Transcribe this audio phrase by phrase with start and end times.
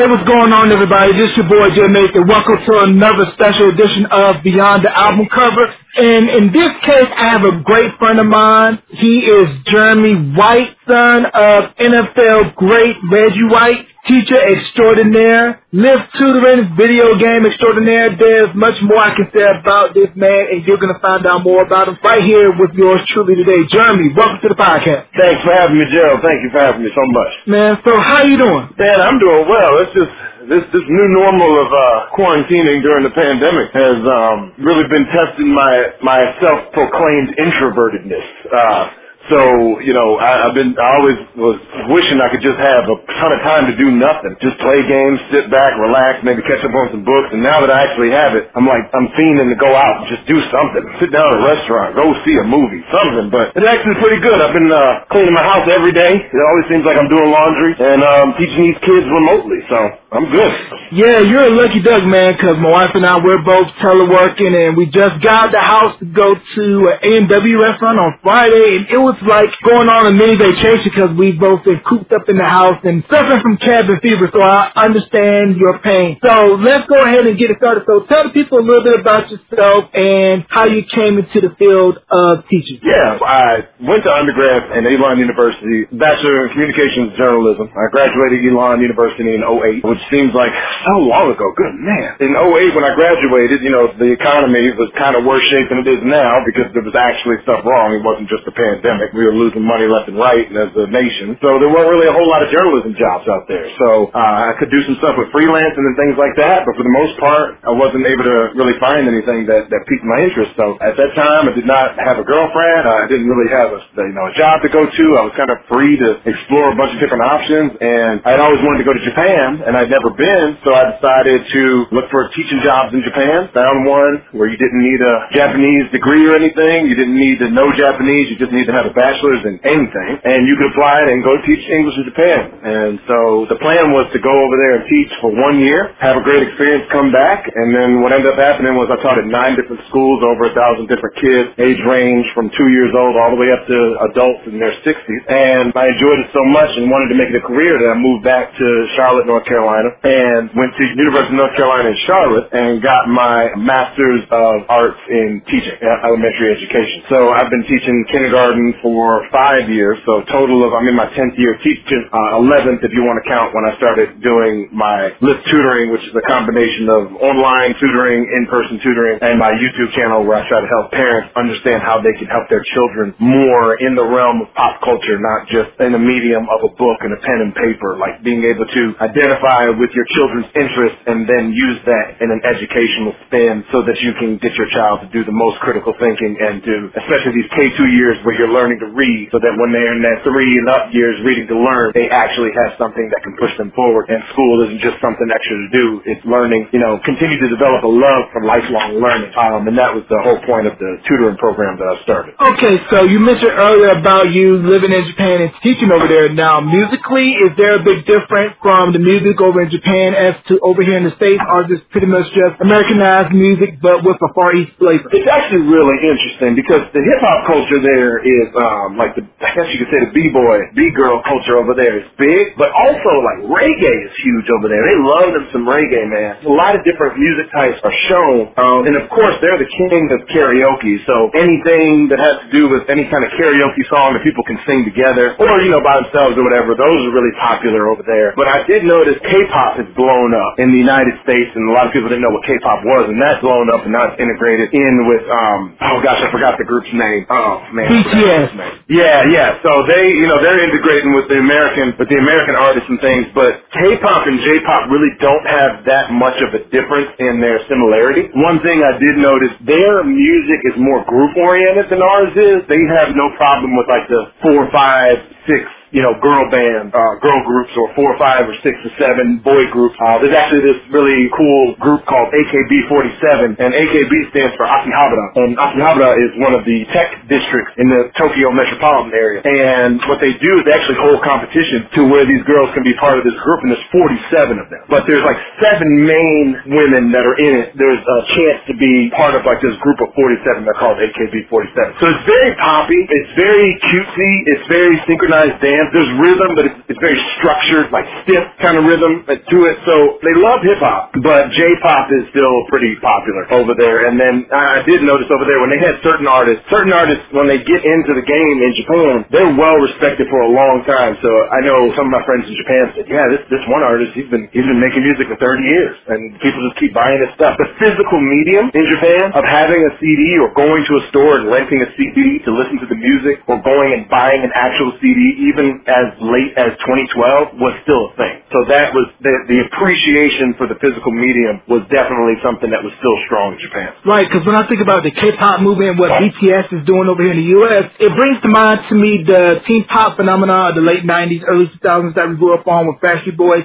[0.00, 1.12] Hey, what's going on, everybody?
[1.12, 2.24] This your boy Jay Mason.
[2.24, 5.68] Welcome to another special edition of Beyond the Album Cover.
[5.92, 8.80] And in this case, I have a great friend of mine.
[8.96, 17.12] He is Jeremy White, son of NFL great Reggie White, teacher extraordinaire, live tutoring, video
[17.20, 18.16] game extraordinaire.
[18.16, 21.44] There's much more I can say about this man, and you're going to find out
[21.44, 23.60] more about him right here with yours truly today.
[23.68, 25.10] Jeremy, welcome to the podcast.
[25.16, 26.24] Thanks for having me, Gerald.
[26.24, 27.32] Thank you for having me so much.
[27.46, 28.64] Man, so how you doing?
[28.78, 29.72] Man, I'm doing well.
[29.84, 30.12] It's just
[30.48, 35.52] this this new normal of uh quarantining during the pandemic has um really been testing
[35.52, 38.26] my my self proclaimed introvertedness.
[38.48, 38.84] Uh
[39.28, 41.58] so, you know, I, I've been, I always was
[41.92, 44.32] wishing I could just have a ton of time to do nothing.
[44.40, 47.28] Just play games, sit back, relax, maybe catch up on some books.
[47.36, 50.06] And now that I actually have it, I'm like, I'm fiending to go out and
[50.08, 50.80] just do something.
[51.04, 53.28] Sit down at a restaurant, go see a movie, something.
[53.28, 54.40] But it's actually pretty good.
[54.40, 56.14] I've been, uh, cleaning my house every day.
[56.16, 59.60] It always seems like I'm doing laundry and, um, teaching these kids remotely.
[59.68, 60.52] So, I'm good.
[60.90, 64.74] Yeah, you're a lucky duck, man, because my wife and I, we're both teleworking, and
[64.74, 66.64] we just got the house to go to
[66.98, 71.14] an A&W restaurant on Friday, and it was like going on a mini vacation because
[71.14, 74.74] we both been cooped up in the house and suffering from cabin fever, so I
[74.82, 76.18] understand your pain.
[76.26, 77.86] So let's go ahead and get it started.
[77.86, 81.54] So tell the people a little bit about yourself and how you came into the
[81.54, 82.82] field of teaching.
[82.82, 87.70] Yeah, I went to undergrad at Elon University, Bachelor in Communications Journalism.
[87.78, 90.52] I graduated Elon University in 08, which seems like
[90.88, 91.52] so long ago.
[91.56, 92.16] Good man.
[92.24, 95.84] In 08, when I graduated, you know, the economy was kind of worse shape than
[95.84, 97.92] it is now because there was actually stuff wrong.
[97.92, 99.12] It wasn't just a pandemic.
[99.12, 101.36] We were losing money left and right as a nation.
[101.44, 103.66] So there weren't really a whole lot of journalism jobs out there.
[103.80, 106.84] So uh, I could do some stuff with freelancing and things like that, but for
[106.84, 110.54] the most part, I wasn't able to really find anything that, that piqued my interest.
[110.56, 112.88] So at that time, I did not have a girlfriend.
[112.88, 115.04] I didn't really have a, you know, a job to go to.
[115.18, 118.60] I was kind of free to explore a bunch of different options, and I'd always
[118.62, 122.62] wanted to go to Japan, and Never been so I decided to look for teaching
[122.62, 123.50] jobs in Japan.
[123.50, 126.86] Found one where you didn't need a Japanese degree or anything.
[126.86, 128.30] You didn't need to know Japanese.
[128.30, 130.10] You just need to have a bachelor's in anything.
[130.22, 132.40] And you could apply it and go teach English in Japan.
[132.62, 136.14] And so the plan was to go over there and teach for one year, have
[136.14, 137.50] a great experience, come back.
[137.50, 140.54] And then what ended up happening was I taught at nine different schools, over a
[140.54, 143.78] thousand different kids, age range from two years old all the way up to
[144.14, 145.22] adults in their 60s.
[145.26, 147.98] And I enjoyed it so much and wanted to make it a career that I
[147.98, 152.46] moved back to Charlotte, North Carolina and went to University of North Carolina in Charlotte
[152.52, 157.06] and got my Master's of Arts in Teaching, uh, elementary education.
[157.08, 161.38] So I've been teaching kindergarten for five years, so total of, I'm in my 10th
[161.38, 165.46] year teaching, uh, 11th if you want to count when I started doing my lift
[165.48, 170.42] tutoring, which is a combination of online tutoring, in-person tutoring, and my YouTube channel where
[170.42, 174.04] I try to help parents understand how they can help their children more in the
[174.04, 177.38] realm of pop culture, not just in the medium of a book and a pen
[177.40, 182.18] and paper, like being able to identify with your children's interests and then use that
[182.22, 185.58] in an educational spin so that you can get your child to do the most
[185.62, 189.54] critical thinking and do, especially these K2 years where you're learning to read so that
[189.58, 193.06] when they're in that three and up years reading to learn, they actually have something
[193.12, 194.08] that can push them forward.
[194.10, 195.86] And school isn't just something extra to do.
[196.06, 199.32] It's learning, you know, continue to develop a love for lifelong learning.
[199.36, 202.34] Um, and that was the whole point of the tutoring program that I started.
[202.38, 206.32] Okay, so you mentioned earlier about you living in Japan and teaching over there.
[206.32, 210.60] Now, musically, is there a big difference from the music over in Japan as to
[210.64, 214.30] over here in the States, is this pretty much just Americanized music but with a
[214.32, 215.08] Far East flavor?
[215.12, 219.50] It's actually really interesting because the hip hop culture there is um like the I
[219.56, 222.72] guess you could say the b boy, b girl culture over there is big, but
[222.72, 224.80] also like reggae is huge over there.
[224.80, 226.40] They love them some reggae, man.
[226.46, 230.08] A lot of different music types are shown, um, and of course they're the king
[230.14, 230.96] of karaoke.
[231.04, 234.56] So anything that has to do with any kind of karaoke song that people can
[234.64, 238.32] sing together, or you know by themselves or whatever, those are really popular over there.
[238.38, 239.18] But I did notice
[239.50, 242.30] K-pop has blown up in the United States, and a lot of people didn't know
[242.30, 245.98] what K-pop was, and that's blown up, and now it's integrated in with um oh
[246.06, 247.26] gosh, I forgot the group's name.
[247.26, 248.50] Oh man, I forgot the BTS.
[248.54, 248.74] name.
[248.94, 249.58] Yeah, yeah.
[249.66, 253.26] So they, you know, they're integrating with the American, with the American artists and things,
[253.34, 258.30] but K-pop and J-pop really don't have that much of a difference in their similarity.
[258.38, 262.62] One thing I did notice, their music is more group oriented than ours is.
[262.70, 265.18] They have no problem with like the four, five,
[265.50, 268.92] six you know, girl band, uh, girl groups or four or five or six or
[268.98, 269.94] seven boy groups.
[269.98, 275.26] Uh, there's actually this really cool group called AKB47 and AKB stands for Akihabara.
[275.42, 279.42] And Akihabara is one of the tech districts in the Tokyo metropolitan area.
[279.42, 282.94] And what they do is they actually hold competition to where these girls can be
[283.02, 284.82] part of this group and there's 47 of them.
[284.86, 287.74] But there's like seven main women that are in it.
[287.74, 291.78] There's a chance to be part of like this group of 47 they're called AKB47.
[291.98, 293.00] So it's very poppy.
[293.10, 294.32] It's very cutesy.
[294.54, 295.90] It's very synchronized dance dance.
[295.96, 299.76] There's rhythm, but it's, it's very structured, like stiff kind of rhythm to it.
[299.88, 304.04] So they love hip hop, but J-pop is still pretty popular over there.
[304.08, 307.48] And then I did notice over there when they had certain artists, certain artists when
[307.48, 311.16] they get into the game in Japan, they're well respected for a long time.
[311.24, 314.12] So I know some of my friends in Japan said, yeah, this this one artist,
[314.12, 317.32] he's been he's been making music for 30 years, and people just keep buying his
[317.38, 317.56] stuff.
[317.56, 321.48] The physical medium in Japan of having a CD or going to a store and
[321.48, 325.20] renting a CD to listen to the music, or going and buying an actual CD,
[325.50, 328.36] even as late as 2012, was still a thing.
[328.50, 332.90] So that was the, the appreciation for the physical medium was definitely something that was
[332.98, 333.94] still strong in Japan.
[334.02, 337.22] Right, because when I think about the K-pop movement and what BTS is doing over
[337.22, 340.74] here in the U.S., it brings to mind to me the teen pop phenomenon of
[340.74, 343.64] the late 90s, early 2000s that we grew up on with Backstreet Boys,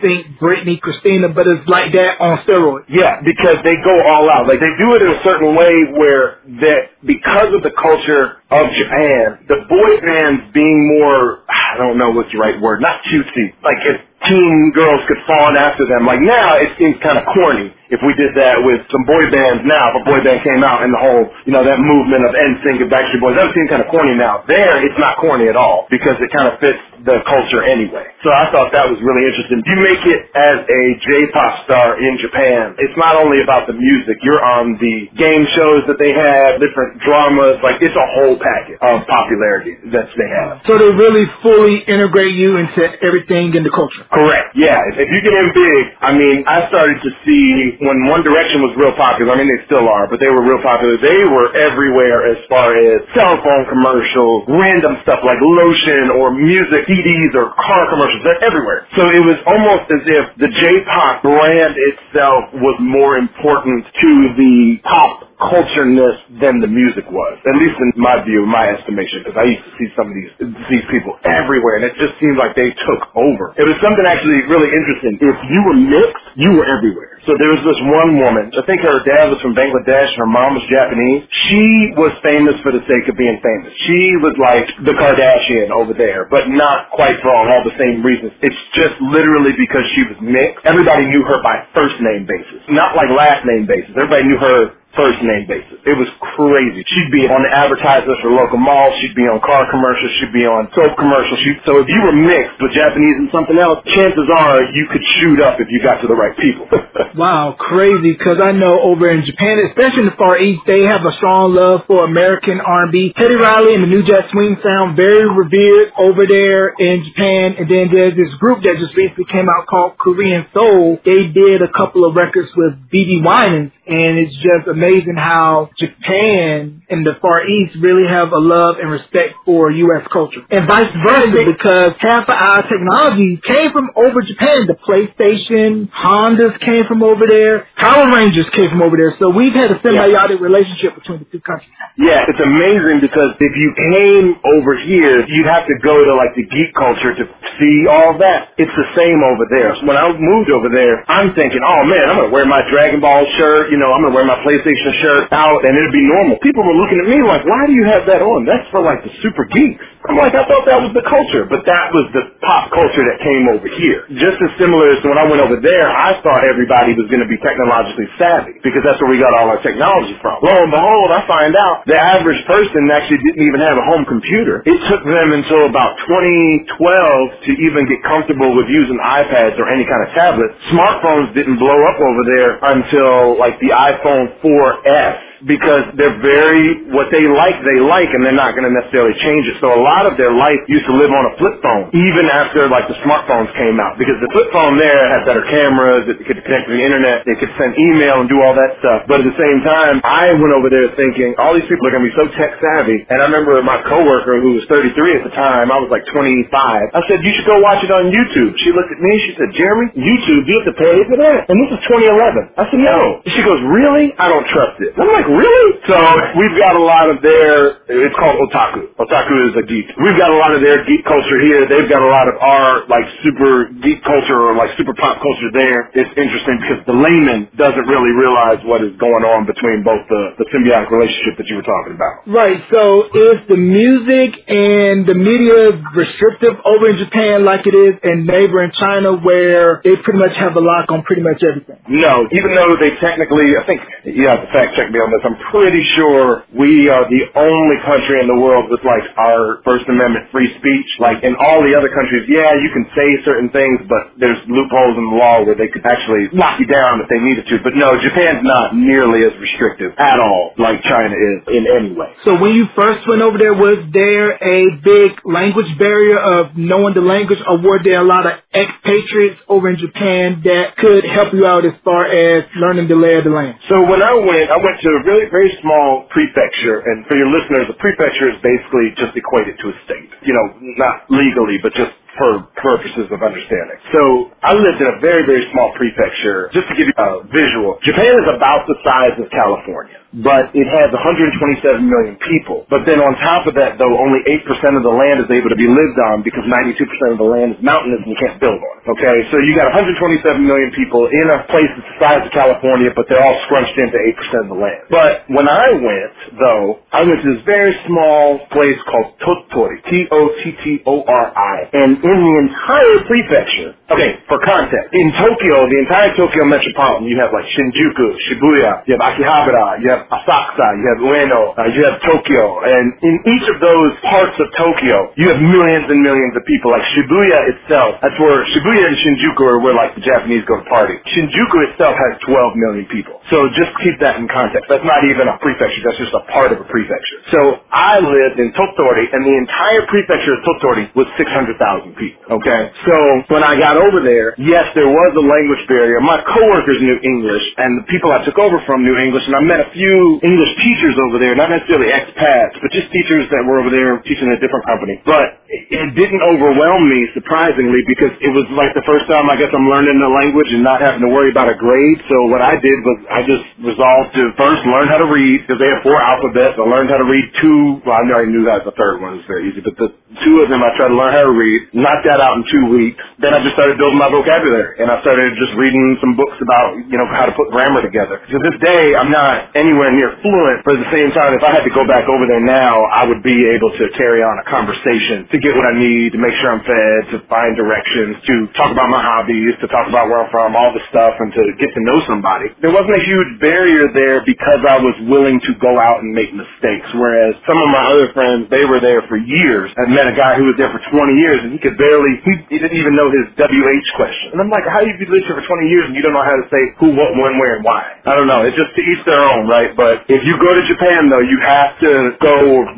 [0.00, 2.88] NSYNC, Britney, Christina, but it's like that on steroids.
[2.88, 4.48] Yeah, because they go all out.
[4.48, 8.64] Like they do it in a certain way where that because of the culture of
[8.72, 13.54] Japan, the boy bands being more I don't know what's the right word, not cutesy.
[13.62, 13.98] Like if
[14.28, 16.06] teen girls could fawn after them.
[16.06, 19.66] Like now it seems kind of corny if we did that with some boy bands
[19.66, 22.32] now, if a boy band came out and the whole, you know, that movement of
[22.38, 24.46] NSYNC and Backstreet Boys, that would seem kind of corny now.
[24.46, 28.06] There, it's not corny at all because it kind of fits the culture anyway.
[28.22, 29.64] So I thought that was really interesting.
[29.64, 32.76] You make it as a J-pop star in Japan.
[32.78, 34.20] It's not only about the music.
[34.22, 37.58] You're on the game shows that they have, different dramas.
[37.64, 40.62] Like it's a whole packet of popularity that they have.
[40.68, 44.04] So they really fully integrate you into everything in the culture.
[44.12, 44.52] Correct.
[44.54, 44.76] Yeah.
[44.92, 48.60] If, if you get in big, I mean, I started to see when One Direction
[48.60, 51.00] was real popular, I mean they still are, but they were real popular.
[51.00, 56.84] They were everywhere as far as cell phone commercials, random stuff like lotion or music,
[56.84, 58.20] CDs or car commercials.
[58.22, 58.84] They're everywhere.
[59.00, 64.54] So it was almost as if the J-pop brand itself was more important to the
[64.84, 67.34] pop cultureness than the music was.
[67.48, 70.32] At least in my view, my estimation, because I used to see some of these
[70.68, 73.56] these people everywhere, and it just seemed like they took over.
[73.56, 75.18] It was something actually really interesting.
[75.20, 77.20] If you were mixed, you were everywhere.
[77.28, 80.30] So there was this one woman, I think her dad was from Bangladesh, and her
[80.30, 81.28] mom was Japanese.
[81.52, 83.70] She was famous for the sake of being famous.
[83.84, 88.32] She was like the Kardashian over there, but not quite for all the same reasons.
[88.40, 90.64] It's just literally because she was mixed.
[90.64, 93.92] Everybody knew her by first name basis, not like last name basis.
[93.92, 95.78] Everybody knew her first name basis.
[95.86, 96.82] It was crazy.
[96.82, 98.94] She'd be on the advertisements for local malls.
[99.00, 100.10] She'd be on car commercials.
[100.18, 101.38] She'd be on soap commercials.
[101.46, 105.04] She, so if you were mixed with Japanese and something else, chances are you could
[105.22, 106.66] shoot up if you got to the right people.
[107.22, 108.18] wow, crazy.
[108.18, 111.54] Because I know over in Japan, especially in the Far East, they have a strong
[111.54, 113.14] love for American R&B.
[113.14, 117.62] Teddy Riley and the New Jack Swing sound very revered over there in Japan.
[117.62, 120.98] And then there's this group that just recently came out called Korean Soul.
[121.06, 124.79] They did a couple of records with BeBe Winans, and it's just amazing
[125.16, 130.06] how Japan and the Far East really have a love and respect for U.S.
[130.12, 130.42] culture.
[130.50, 134.66] And vice versa, because half of our technology came from over Japan.
[134.66, 139.14] The PlayStation, Hondas came from over there, Power Rangers came from over there.
[139.18, 140.46] So we've had a symbiotic yeah.
[140.46, 141.70] relationship between the two countries.
[141.98, 146.32] Yeah, it's amazing because if you came over here, you'd have to go to like
[146.34, 147.24] the geek culture to
[147.58, 148.56] see all that.
[148.56, 149.74] It's the same over there.
[149.84, 153.26] When I moved over there, I'm thinking, oh man, I'm gonna wear my Dragon Ball
[153.38, 154.69] shirt, you know, I'm gonna wear my PlayStation
[155.02, 156.38] shirt out and it'd be normal.
[156.44, 158.46] People were looking at me like, why do you have that on?
[158.46, 159.82] That's for like the super geeks.
[160.08, 163.22] I'm like, I thought that was the culture, but that was the pop culture that
[163.22, 164.08] came over here.
[164.18, 167.30] Just as similar as when I went over there, I thought everybody was going to
[167.30, 170.42] be technologically savvy because that's where we got all our technology from.
[170.42, 174.04] Lo and behold, I find out the average person actually didn't even have a home
[174.08, 174.64] computer.
[174.66, 179.84] It took them until about 2012 to even get comfortable with using iPads or any
[179.86, 180.50] kind of tablet.
[180.74, 187.08] Smartphones didn't blow up over there until like the iPhone 4S because they're very what
[187.14, 189.56] they like they like and they're not going to necessarily change it.
[189.62, 192.68] So a lot of their life used to live on a flip phone even after
[192.68, 196.40] like the smartphones came out because the flip phone there had better cameras, it could
[196.44, 199.06] connect to the internet, it could send email and do all that stuff.
[199.08, 202.04] But at the same time, I went over there thinking all these people are going
[202.04, 203.04] to be so tech savvy.
[203.08, 206.50] And I remember my coworker who was 33 at the time, I was like 25.
[206.52, 208.52] I said you should go watch it on YouTube.
[208.60, 211.48] She looked at me, she said, Jeremy, YouTube, you have to pay for that.
[211.48, 212.58] And this is 2011.
[212.58, 212.98] I said no.
[213.30, 214.12] She goes, really?
[214.18, 214.96] I don't trust it.
[214.98, 215.70] I'm like really?
[215.86, 215.96] So
[216.38, 218.90] we've got a lot of their, it's called otaku.
[218.98, 219.86] Otaku is a geek.
[220.02, 221.68] We've got a lot of their geek culture here.
[221.70, 225.50] They've got a lot of our like super geek culture or like super pop culture
[225.54, 225.92] there.
[225.94, 230.42] It's interesting because the layman doesn't really realize what is going on between both the,
[230.42, 232.26] the symbiotic relationship that you were talking about.
[232.26, 232.58] Right.
[232.72, 238.26] So is the music and the media restrictive over in Japan like it is in
[238.26, 241.78] neighboring China where they pretty much have a lock on pretty much everything?
[241.86, 245.36] No, even though they technically, I think, yeah, have fact check me on this because
[245.36, 249.84] I'm pretty sure we are the only country in the world with like our First
[249.88, 250.88] Amendment free speech.
[250.96, 254.96] Like in all the other countries, yeah, you can say certain things, but there's loopholes
[254.96, 257.60] in the law where they could actually lock you down if they needed to.
[257.60, 262.08] But no, Japan's not nearly as restrictive at all like China is in any way.
[262.24, 266.96] So when you first went over there, was there a big language barrier of knowing
[266.96, 271.32] the language, or were there a lot of expatriates over in Japan that could help
[271.36, 273.60] you out as far as learning the lay of the land?
[273.68, 277.66] So when I went, I went to really very small prefecture, and for your listeners,
[277.66, 280.10] a prefecture is basically just equated to a state.
[280.22, 280.46] You know,
[280.78, 283.78] not legally, but just for purposes of understanding.
[283.90, 286.50] So I lived in a very, very small prefecture.
[286.54, 290.66] Just to give you a visual, Japan is about the size of California but it
[290.66, 292.66] has 127 million people.
[292.72, 294.42] But then on top of that, though, only 8%
[294.78, 297.60] of the land is able to be lived on because 92% of the land is
[297.62, 298.76] mountainous and you can't build on.
[298.96, 302.90] Okay, so you got 127 million people in a place that's the size of California,
[302.96, 304.82] but they're all scrunched into 8% of the land.
[304.90, 311.56] But when I went, though, I went to this very small place called Tottori, T-O-T-T-O-R-I,
[311.72, 317.16] and in the entire prefecture, okay, for context, in Tokyo, the entire Tokyo metropolitan, you
[317.20, 321.68] have like Shinjuku, Shibuya, you have Akihabara, you have have Asakusa, you have Ueno, uh,
[321.76, 326.00] you have Tokyo, and in each of those parts of Tokyo, you have millions and
[326.00, 326.72] millions of people.
[326.72, 330.66] Like Shibuya itself, that's where Shibuya and Shinjuku are where like the Japanese go to
[330.72, 330.96] party.
[331.12, 333.20] Shinjuku itself has 12 million people.
[333.30, 334.66] So just keep that in context.
[334.72, 337.18] That's not even a prefecture, that's just a part of a prefecture.
[337.34, 337.40] So
[337.70, 342.20] I lived in Tottori, and the entire prefecture of Tottori was 600,000 people.
[342.40, 342.60] Okay?
[342.88, 342.94] So
[343.34, 346.00] when I got over there, yes, there was a language barrier.
[346.00, 349.42] My coworkers knew English, and the people I took over from knew English, and I
[349.44, 353.42] met a few few English teachers over there, not necessarily expats, but just teachers that
[353.42, 355.02] were over there teaching at a different company.
[355.02, 359.50] But it didn't overwhelm me, surprisingly, because it was like the first time I guess
[359.50, 361.98] I'm learning the language and not having to worry about a grade.
[362.06, 365.58] So what I did was I just resolved to first learn how to read, because
[365.58, 366.54] they have four alphabets.
[366.60, 367.82] I learned how to read two.
[367.82, 369.90] Well, I already knew that the third one was very easy, but the
[370.22, 372.64] two of them I tried to learn how to read, knocked that out in two
[372.76, 373.00] weeks.
[373.22, 376.76] Then I just started building my vocabulary, and I started just reading some books about,
[376.86, 378.20] you know, how to put grammar together.
[378.20, 381.56] To this day, I'm not anywhere near fluent, but at the same time, if I
[381.56, 384.46] had to go back over there now, I would be able to carry on a
[384.52, 388.34] conversation to get what I need, to make sure I'm fed, to find directions, to
[388.60, 391.42] talk about my hobbies, to talk about where I'm from, all the stuff, and to
[391.56, 392.52] get to know somebody.
[392.60, 396.36] There wasn't a huge barrier there because I was willing to go out and make
[396.36, 399.72] mistakes, whereas some of my other friends, they were there for years.
[399.80, 402.32] I met a guy who was there for 20 years, and he could barely, he,
[402.52, 404.36] he didn't even know his WH question.
[404.36, 406.24] And I'm like, how you been living here for 20 years and you don't know
[406.26, 407.82] how to say who, what, when, where, and why?
[408.04, 408.44] I don't know.
[408.44, 409.69] It's just to each their own, right?
[409.76, 412.36] But if you go to Japan, though, you have to go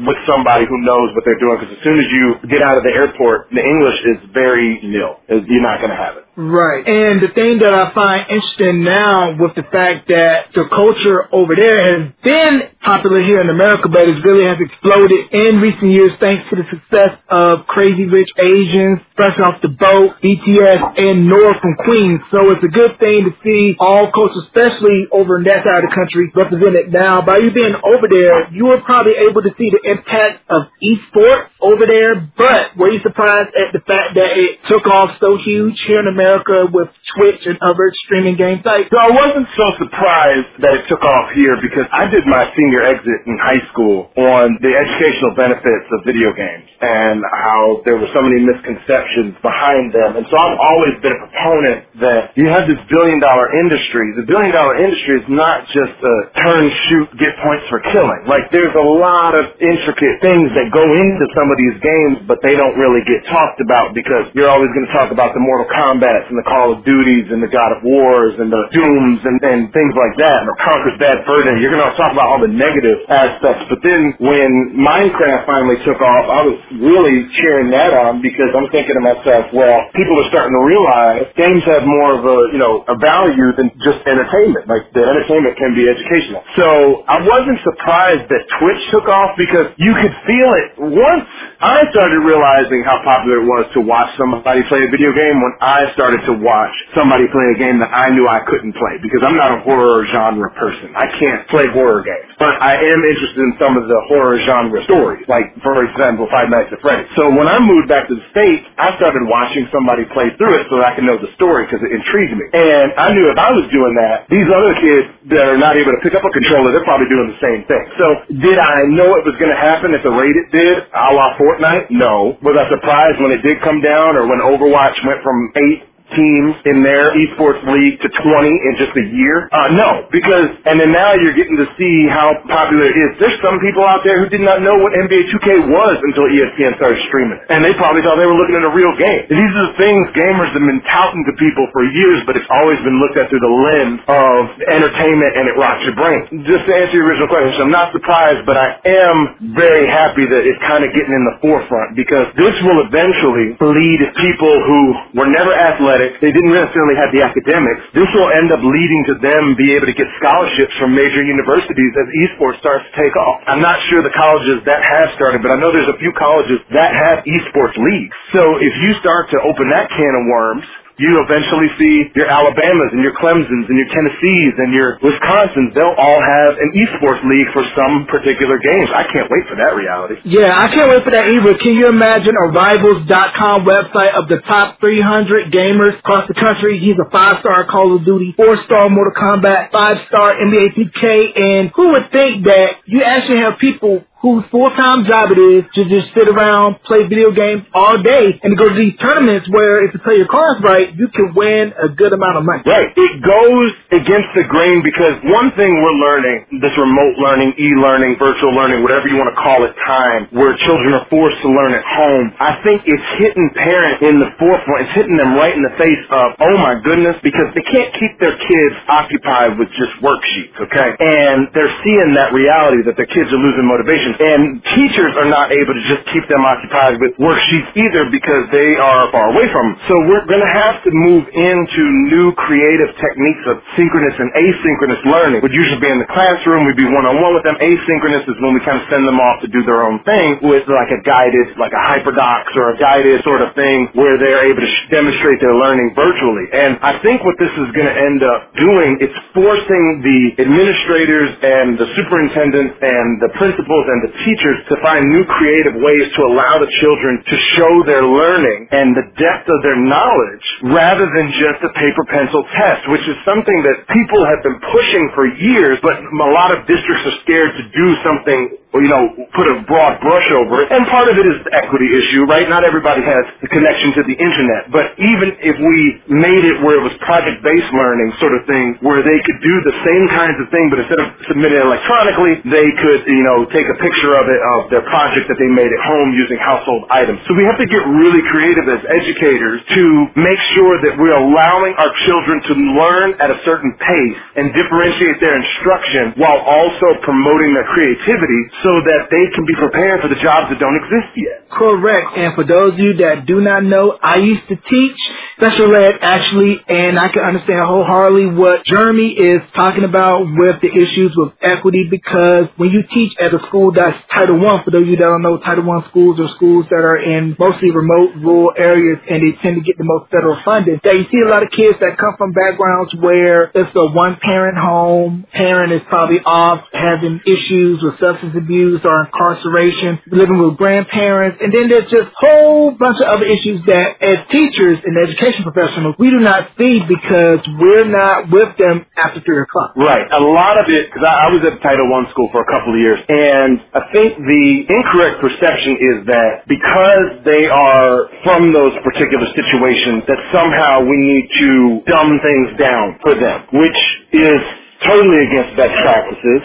[0.08, 2.84] with somebody who knows what they're doing, because as soon as you get out of
[2.84, 5.20] the airport, the English is very nil.
[5.28, 6.24] You're not going to have it.
[6.32, 6.80] Right.
[6.80, 11.52] And the thing that I find interesting now with the fact that the culture over
[11.52, 16.16] there has been popular here in America, but it really has exploded in recent years
[16.24, 21.52] thanks to the success of Crazy Rich Asians, Fresh Off the Boat, BTS, and Nora
[21.60, 22.24] from Queens.
[22.32, 25.92] So it's a good thing to see all cultures, especially over in that side of
[25.92, 26.96] the country, represented.
[26.96, 30.72] Now, by you being over there, you were probably able to see the impact of
[30.80, 35.36] esports over there, but were you surprised at the fact that it took off so
[35.36, 36.21] huge here in America?
[36.22, 36.86] America with
[37.18, 38.94] Twitch and other streaming game sites?
[38.94, 42.86] So I wasn't so surprised that it took off here because I did my senior
[42.86, 48.10] exit in high school on the educational benefits of video games and how there were
[48.14, 50.22] so many misconceptions behind them.
[50.22, 54.14] And so I've always been a proponent that you have this billion dollar industry.
[54.14, 58.30] The billion dollar industry is not just a turn, shoot, get points for killing.
[58.30, 62.38] Like there's a lot of intricate things that go into some of these games, but
[62.46, 65.66] they don't really get talked about because you're always going to talk about the Mortal
[65.70, 69.36] Kombat and the Call of Duties and the God of Wars and the Dooms and,
[69.40, 71.56] and things like that, or Conker's Bad Fur Day.
[71.62, 73.70] You're going to talk about all the negative aspects.
[73.72, 78.68] But then when Minecraft finally took off, I was really cheering that on because I'm
[78.68, 82.60] thinking to myself, well, people are starting to realize games have more of a, you
[82.60, 84.68] know, a value than just entertainment.
[84.68, 86.42] Like the entertainment can be educational.
[86.58, 86.68] So
[87.06, 91.30] I wasn't surprised that Twitch took off because you could feel it once
[91.62, 95.54] I started realizing how popular it was to watch somebody play a video game when
[95.62, 99.22] I started to watch somebody play a game that I knew I couldn't play because
[99.22, 100.90] I'm not a horror genre person.
[100.98, 102.34] I can't play horror games.
[102.42, 106.50] But I am interested in some of the horror genre stories, like, for example, Five
[106.50, 107.06] Nights at Freddy's.
[107.14, 110.66] So when I moved back to the States, I started watching somebody play through it
[110.66, 112.46] so that I could know the story because it intrigued me.
[112.50, 115.94] And I knew if I was doing that, these other kids that are not able
[115.94, 117.84] to pick up a controller, they're probably doing the same thing.
[118.00, 118.06] So
[118.42, 121.38] did I know it was going to happen at the rate it did, a la
[121.38, 121.94] Fortnite?
[121.94, 122.34] No.
[122.42, 126.52] Was I surprised when it did come down or when Overwatch went from 8 teams
[126.68, 129.48] in their esports league to 20 in just a year?
[129.52, 133.10] Uh, no, because, and then now you're getting to see how popular it is.
[133.20, 136.76] There's some people out there who did not know what NBA 2K was until ESPN
[136.80, 137.38] started streaming.
[137.52, 139.20] And they probably thought they were looking at a real game.
[139.30, 142.78] These are the things gamers have been touting to people for years, but it's always
[142.82, 146.20] been looked at through the lens of entertainment and it rots your brain.
[146.42, 150.42] Just to answer your original question, I'm not surprised, but I am very happy that
[150.42, 154.80] it's kind of getting in the forefront because this will eventually lead people who
[155.22, 157.82] were never athletic, they didn't necessarily have the academics.
[157.94, 161.92] This will end up leading to them be able to get scholarships from major universities
[161.98, 163.44] as esports starts to take off.
[163.46, 166.58] I'm not sure the colleges that have started, but I know there's a few colleges
[166.74, 168.16] that have esports leagues.
[168.34, 170.66] So if you start to open that can of worms,
[170.98, 175.72] you eventually see your Alabamas and your Clemsons and your Tennessees and your Wisconsins.
[175.74, 178.88] They'll all have an esports league for some particular games.
[178.92, 180.20] I can't wait for that reality.
[180.24, 181.56] Yeah, I can't wait for that either.
[181.58, 186.78] Can you imagine a Rivals.com website of the top 300 gamers across the country?
[186.78, 191.04] He's a five-star Call of Duty, four-star Mortal Kombat, five-star NBA 2K,
[191.38, 195.82] and who would think that you actually have people whose full-time job it is to
[195.90, 199.82] just sit around, play video games all day, and to go to these tournaments where
[199.82, 202.62] if you play your cards right, you can win a good amount of money.
[202.62, 202.94] Right.
[202.94, 208.54] It goes against the grain because one thing we're learning, this remote learning, e-learning, virtual
[208.54, 211.82] learning, whatever you want to call it, time, where children are forced to learn at
[211.82, 214.86] home, I think it's hitting parents in the forefront.
[214.86, 218.22] It's hitting them right in the face of, oh my goodness, because they can't keep
[218.22, 220.94] their kids occupied with just worksheets, okay?
[221.02, 225.52] And they're seeing that reality that their kids are losing motivation and teachers are not
[225.52, 229.66] able to just keep them occupied with worksheets either because they are far away from
[229.72, 229.76] them.
[229.88, 235.02] So we're going to have to move into new creative techniques of synchronous and asynchronous
[235.08, 235.40] learning.
[235.42, 237.56] Would usually be in the classroom, we'd be one-on-one with them.
[237.60, 240.64] Asynchronous is when we kind of send them off to do their own thing with
[240.68, 244.62] like a guided, like a hyperdocs or a guided sort of thing where they're able
[244.62, 246.46] to demonstrate their learning virtually.
[246.52, 251.30] And I think what this is going to end up doing, it's forcing the administrators
[251.42, 256.22] and the superintendents and the principals and the teachers to find new creative ways to
[256.26, 261.30] allow the children to show their learning and the depth of their knowledge rather than
[261.38, 265.78] just a paper pencil test, which is something that people have been pushing for years,
[265.80, 269.04] but a lot of districts are scared to do something you know,
[269.36, 270.72] put a broad brush over it.
[270.72, 272.48] And part of it is the equity issue, right?
[272.48, 274.72] Not everybody has the connection to the internet.
[274.72, 279.02] But even if we made it where it was project-based learning sort of thing, where
[279.04, 282.68] they could do the same kinds of thing, but instead of submitting it electronically, they
[282.80, 285.82] could, you know, take a picture of it, of their project that they made at
[285.84, 287.20] home using household items.
[287.28, 289.84] So we have to get really creative as educators to
[290.18, 295.18] make sure that we're allowing our children to learn at a certain pace and differentiate
[295.20, 300.18] their instruction while also promoting their creativity so that they can be prepared for the
[300.22, 301.50] jobs that don't exist yet.
[301.50, 302.08] Correct.
[302.16, 305.00] And for those of you that do not know, I used to teach
[305.36, 310.68] special ed actually, and I can understand wholeheartedly what Jeremy is talking about with the
[310.68, 314.84] issues with equity because when you teach at a school that's Title One, for those
[314.84, 318.20] of you that don't know, Title One schools are schools that are in mostly remote
[318.20, 320.80] rural areas and they tend to get the most federal funding.
[320.84, 324.20] That you see a lot of kids that come from backgrounds where it's a one
[324.20, 330.60] parent home, parent is probably off having issues with substance abuse or incarceration, living with
[330.60, 335.21] grandparents, and then there's just whole bunch of other issues that as teachers and education
[335.22, 339.78] education professionals, we do not feed because we're not with them after 3 o'clock.
[339.78, 340.02] Right.
[340.10, 342.74] A lot of it, because I, I was at Title I school for a couple
[342.74, 348.74] of years, and I think the incorrect perception is that because they are from those
[348.82, 351.50] particular situations, that somehow we need to
[351.86, 353.80] dumb things down for them, which
[354.18, 354.42] is
[354.84, 356.40] totally against best practices.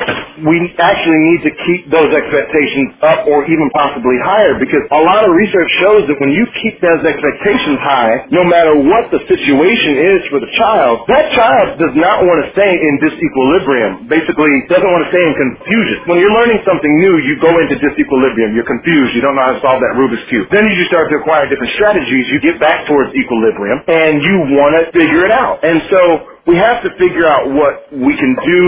[0.45, 5.25] We actually need to keep those expectations up or even possibly higher because a lot
[5.25, 9.93] of research shows that when you keep those expectations high, no matter what the situation
[9.97, 14.05] is for the child, that child does not want to stay in disequilibrium.
[14.07, 15.97] Basically, doesn't want to stay in confusion.
[16.05, 18.53] When you're learning something new, you go into disequilibrium.
[18.53, 19.17] You're confused.
[19.17, 20.47] You don't know how to solve that Rubik's Cube.
[20.53, 22.27] Then as you start to acquire different strategies.
[22.29, 25.63] You get back towards equilibrium and you want to figure it out.
[25.63, 28.61] And so we have to figure out what we can do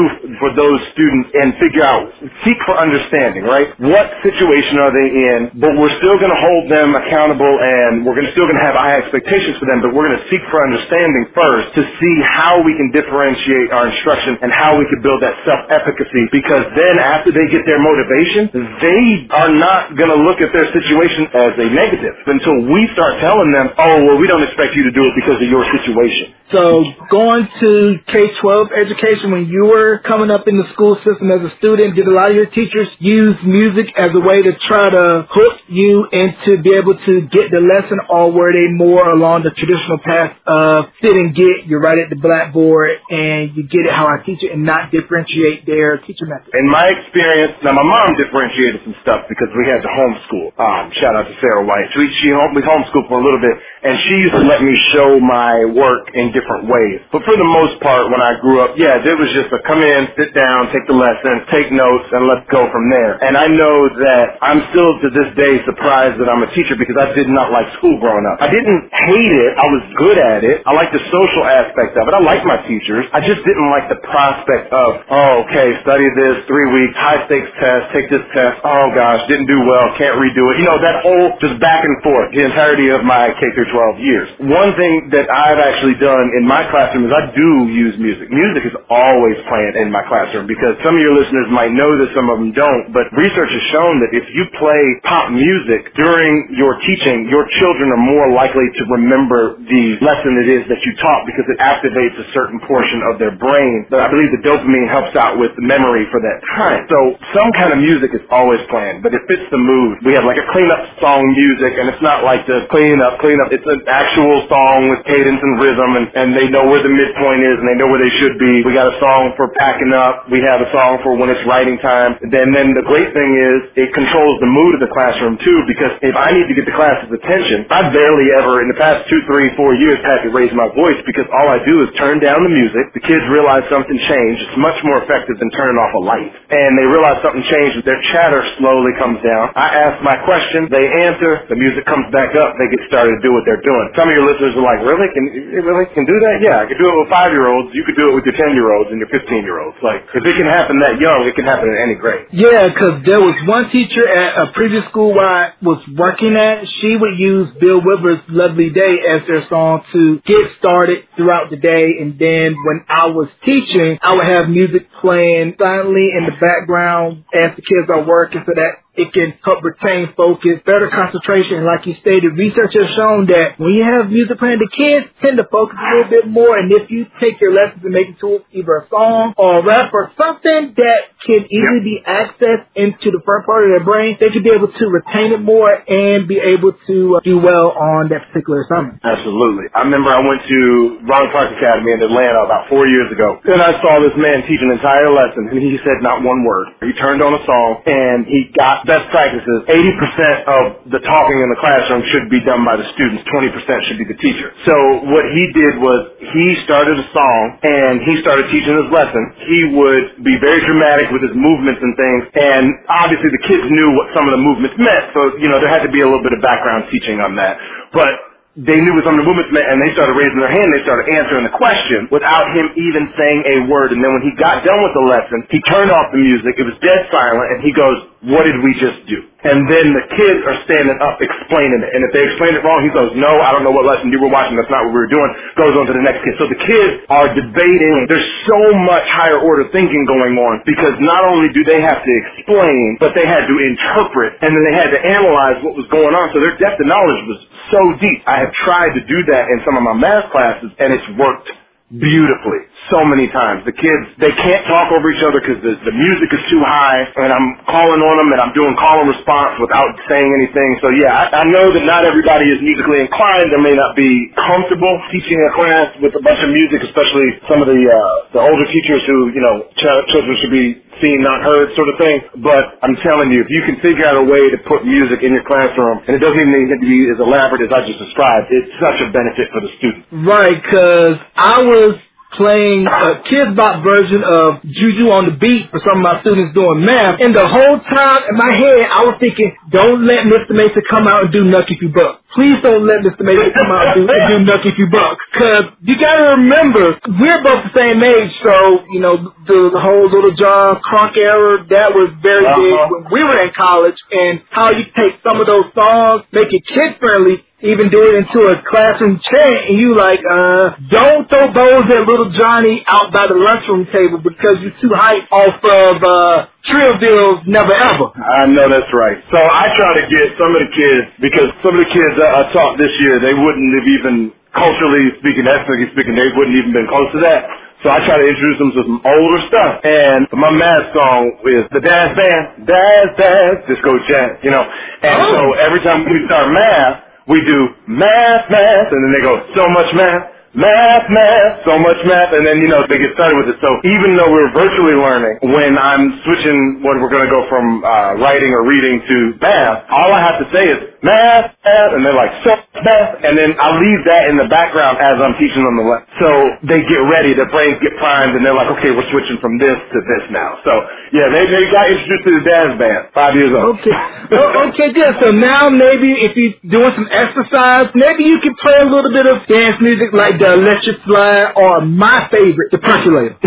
[0.44, 2.12] for those students and figure out,
[2.44, 3.72] seek for understanding, right?
[3.80, 5.40] What situation are they in?
[5.58, 8.76] But we're still going to hold them accountable and we're gonna, still going to have
[8.76, 12.60] high expectations for them, but we're going to seek for understanding first to see how
[12.68, 17.32] we can differentiate our instruction and how we can build that self-efficacy because then after
[17.32, 18.52] they get their motivation,
[18.84, 23.24] they are not going to look at their situation as a negative until we start
[23.24, 26.36] telling them, oh, well, we don't expect you to do it because of your situation.
[26.52, 31.30] So going to to K-12 education when you were coming up in the school system
[31.30, 31.94] as a student?
[31.94, 35.56] Did a lot of your teachers use music as a way to try to hook
[35.70, 39.54] you and to be able to get the lesson or were they more along the
[39.54, 43.94] traditional path of sit and get, you're right at the blackboard and you get it
[43.94, 46.50] how I teach it and not differentiate their teaching method?
[46.58, 50.58] In my experience, now my mom differentiated some stuff because we had to homeschool.
[50.58, 51.86] Um, shout out to Sarah White.
[51.94, 53.54] She, she home, we homeschooled for a little bit
[53.86, 57.06] and she used to let me show my work in different ways.
[57.14, 59.82] But for the most part, when I grew up, yeah, it was just a come
[59.84, 63.18] in, sit down, take the lesson, take notes, and let's go from there.
[63.24, 66.98] And I know that I'm still to this day surprised that I'm a teacher because
[67.00, 68.40] I did not like school growing up.
[68.42, 69.52] I didn't hate it.
[69.58, 70.64] I was good at it.
[70.68, 72.14] I liked the social aspect of it.
[72.16, 73.06] I liked my teachers.
[73.14, 77.50] I just didn't like the prospect of, oh, okay, study this, three weeks, high stakes
[77.60, 78.62] test, take this test.
[78.64, 80.62] Oh gosh, didn't do well, can't redo it.
[80.62, 84.00] You know, that whole just back and forth the entirety of my K through 12
[84.04, 84.28] years.
[84.46, 88.28] One thing that I've actually done in my classroom is I do use music.
[88.32, 92.12] Music is always playing in my classroom because some of your listeners might know this,
[92.18, 96.52] some of them don't, but research has shown that if you play pop music during
[96.58, 100.92] your teaching, your children are more likely to remember the lesson it is that you
[101.00, 103.86] taught because it activates a certain portion of their brain.
[103.94, 106.90] But I believe the dopamine helps out with the memory for that time.
[106.90, 107.00] So
[107.38, 110.02] some kind of music is always playing, but it fits the mood.
[110.04, 113.38] We have like a cleanup song music and it's not like the clean up, clean
[113.40, 113.54] up.
[113.54, 117.29] It's an actual song with cadence and rhythm and, and they know where the midpoint
[117.38, 118.66] is and they know where they should be.
[118.66, 120.26] We got a song for packing up.
[120.34, 122.18] We have a song for when it's writing time.
[122.34, 125.94] Then, then the great thing is it controls the mood of the classroom too because
[126.02, 129.22] if I need to get the class's attention, I barely ever in the past two,
[129.30, 132.42] three, four years had to raise my voice because all I do is turn down
[132.42, 132.96] the music.
[132.98, 134.40] The kids realize something changed.
[134.50, 136.32] It's much more effective than turning off a light.
[136.50, 137.84] And they realize something changed.
[137.84, 139.52] Their chatter slowly comes down.
[139.60, 140.72] I ask my question.
[140.72, 141.44] They answer.
[141.52, 142.56] The music comes back up.
[142.56, 143.86] They get started to do what they're doing.
[144.00, 145.12] Some of your listeners are like, really?
[145.12, 145.26] Can
[145.60, 146.40] really can do that?
[146.40, 147.76] Yeah, I can do it with five year olds.
[147.76, 149.76] You could do it with your ten year olds and your fifteen year olds.
[149.84, 152.32] Like, if it can happen that young, it can happen at any grade.
[152.32, 156.64] Yeah, because there was one teacher at a previous school where I was working at.
[156.80, 161.60] She would use Bill Withers' "Lovely Day" as their song to get started throughout the
[161.60, 166.38] day, and then when I was teaching, I would have music playing silently in the
[166.40, 171.64] background as the kids are working, so that it can help retain focus, better concentration.
[171.64, 175.40] Like you stated, research has shown that when you have music playing, the kids tend
[175.40, 176.60] to focus a little bit more.
[176.60, 179.62] And if you take your lessons and make it to either a song or a
[179.64, 184.20] rap or something that can easily be accessed into the front part of their brain,
[184.20, 187.72] they can be able to retain it more and be able to uh, do well
[187.72, 189.00] on that particular assignment.
[189.00, 189.72] Absolutely.
[189.72, 190.60] I remember I went to
[191.08, 194.60] Ron Clark Academy in Atlanta about four years ago, and I saw this man teach
[194.60, 196.76] an entire lesson, and he said not one word.
[196.84, 199.58] He turned on a song, and he got best practices.
[199.70, 203.22] 80% of the talking in the classroom should be done by the students.
[203.30, 203.54] 20%
[203.86, 204.50] should be the teacher.
[204.66, 204.74] So
[205.14, 209.24] what he did was he started a song, and he started teaching his lesson.
[209.46, 213.90] He would be very dramatic with his movements and things, and obviously the kids knew
[213.94, 216.26] what some of the movements meant, so, you know, there had to be a little
[216.26, 217.62] bit of background teaching on that.
[217.94, 220.74] But they knew what some of the movements meant and they started raising their hand,
[220.74, 223.94] they started answering the question without him even saying a word.
[223.94, 226.66] And then when he got done with the lesson, he turned off the music, it
[226.66, 229.22] was dead silent, and he goes, what did we just do?
[229.48, 231.92] And then the kids are standing up explaining it.
[231.96, 234.20] And if they explain it wrong, he goes, no, I don't know what lesson you
[234.20, 236.36] were watching, that's not what we were doing, goes on to the next kid.
[236.42, 241.24] So the kids are debating, there's so much higher order thinking going on because not
[241.24, 244.90] only do they have to explain, but they had to interpret and then they had
[244.90, 246.34] to analyze what was going on.
[246.36, 247.40] So their depth of knowledge was
[247.72, 248.22] so deep.
[248.28, 251.50] I have tried to do that in some of my math classes and it's worked
[251.92, 253.66] beautifully so many times.
[253.66, 257.06] The kids, they can't talk over each other because the, the music is too high
[257.24, 260.70] and I'm calling on them and I'm doing call and response without saying anything.
[260.84, 263.50] So yeah, I, I know that not everybody is musically inclined.
[263.54, 267.62] They may not be comfortable teaching a class with a bunch of music, especially some
[267.64, 268.00] of the, uh,
[268.38, 271.96] the older teachers who, you know, ch- children should be seen, not heard sort of
[272.02, 272.18] thing.
[272.44, 275.32] But I'm telling you, if you can figure out a way to put music in
[275.32, 278.52] your classroom, and it doesn't even need to be as elaborate as I just described,
[278.52, 280.04] it's such a benefit for the student.
[280.28, 281.96] Right, because I was
[282.38, 286.54] playing a Kidz Bop version of Juju on the Beat for some of my students
[286.54, 287.18] doing math.
[287.22, 290.54] And the whole time in my head, I was thinking, don't let Mr.
[290.54, 292.22] Mason come out and do Knuck If You Buck.
[292.36, 293.26] Please don't let Mr.
[293.26, 295.18] Mason come out and do, do Knuck If You Buck.
[295.34, 300.06] Cause you gotta remember, we're both the same age, so, you know, the, the whole
[300.14, 302.62] Lil Jon Crunk era, that was very Uh-huh.
[302.62, 306.54] big when we were in college, and how you take some of those songs, make
[306.54, 311.28] it kid friendly, even do it into a classroom chant, and you like, uh, don't
[311.34, 315.58] throw bows at little Johnny out by the lunchroom table because you're too hyped off
[315.66, 318.14] of, uh, Trillville's Never Ever.
[318.30, 319.18] I know that's right.
[319.34, 322.30] So I try to get some of the kids, because some of the kids that
[322.30, 324.16] I taught this year, they wouldn't have even,
[324.54, 327.50] culturally speaking, ethnically speaking, they wouldn't even been close to that.
[327.82, 329.80] So I try to introduce them to some older stuff.
[329.88, 334.62] And my math song is the Dazz Band, Daz, Daz, Disco Jazz, you know.
[334.62, 335.32] And Oh.
[335.32, 336.96] so every time we start math,
[337.32, 340.28] we do math, math, and then they go, so much math.
[340.52, 343.60] Math, math, so much math, and then, you know, they get started with it.
[343.64, 347.86] So even though we're virtually learning, when I'm switching when we're going to go from
[347.88, 352.02] uh, writing or reading to math, all I have to say is math, math, and
[352.06, 355.64] they're like, so math, and then I leave that in the background as I'm teaching
[355.64, 356.08] them the lesson.
[356.20, 356.30] So
[356.68, 359.76] they get ready, their brains get primed, and they're like, okay, we're switching from this
[359.76, 360.60] to this now.
[360.66, 360.74] So,
[361.16, 363.80] yeah, they, they got introduced to the Dazz Band, five years old.
[363.80, 363.98] Okay.
[364.36, 365.14] Oh, okay, good.
[365.24, 369.26] So now maybe if you're doing some exercise, maybe you can play a little bit
[369.26, 373.38] of dance music like the electric slide or my favorite, the percolator.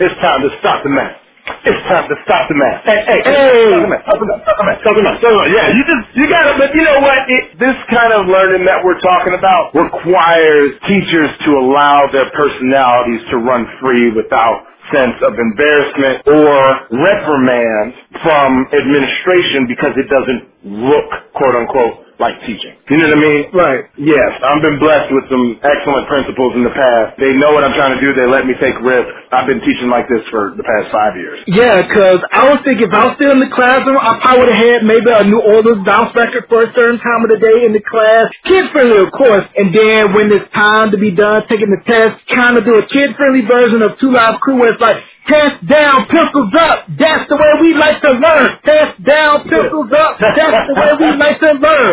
[0.00, 1.23] it's time to stop the math.
[1.46, 2.84] It's time to stop the math.
[2.88, 3.68] Hey, hey, Hey.
[3.72, 5.52] stop the math, stop the math, stop the math, stop the math, stop the math.
[5.52, 7.20] Yeah, you just, you gotta, but you know what?
[7.28, 13.22] It, this kind of learning that we're talking about requires teachers to allow their personalities
[13.32, 16.56] to run free without sense of embarrassment or
[16.96, 17.92] reprimand
[18.24, 20.42] from administration because it doesn't
[20.88, 22.76] look, quote unquote, like teaching.
[22.90, 23.42] You know what I mean?
[23.54, 23.82] Right.
[23.98, 27.18] Yes, I've been blessed with some excellent principals in the past.
[27.18, 28.14] They know what I'm trying to do.
[28.14, 29.12] They let me take risks.
[29.32, 31.40] I've been teaching like this for the past five years.
[31.48, 34.52] Yeah, 'cause I was thinking if I was still in the classroom, I probably would
[34.54, 37.64] have had maybe a New Orleans bounce record for a certain time of the day
[37.66, 38.26] in the class.
[38.44, 39.44] Kid friendly, of course.
[39.56, 42.86] And then when it's time to be done taking the test, kind of do a
[42.86, 44.96] kid friendly version of Two Live Crew where it's like,
[45.28, 46.86] Test down, pencils up.
[46.98, 48.48] That's the way we like to learn.
[48.66, 50.18] Test down, pencils up.
[50.20, 51.92] That's the way we like to learn.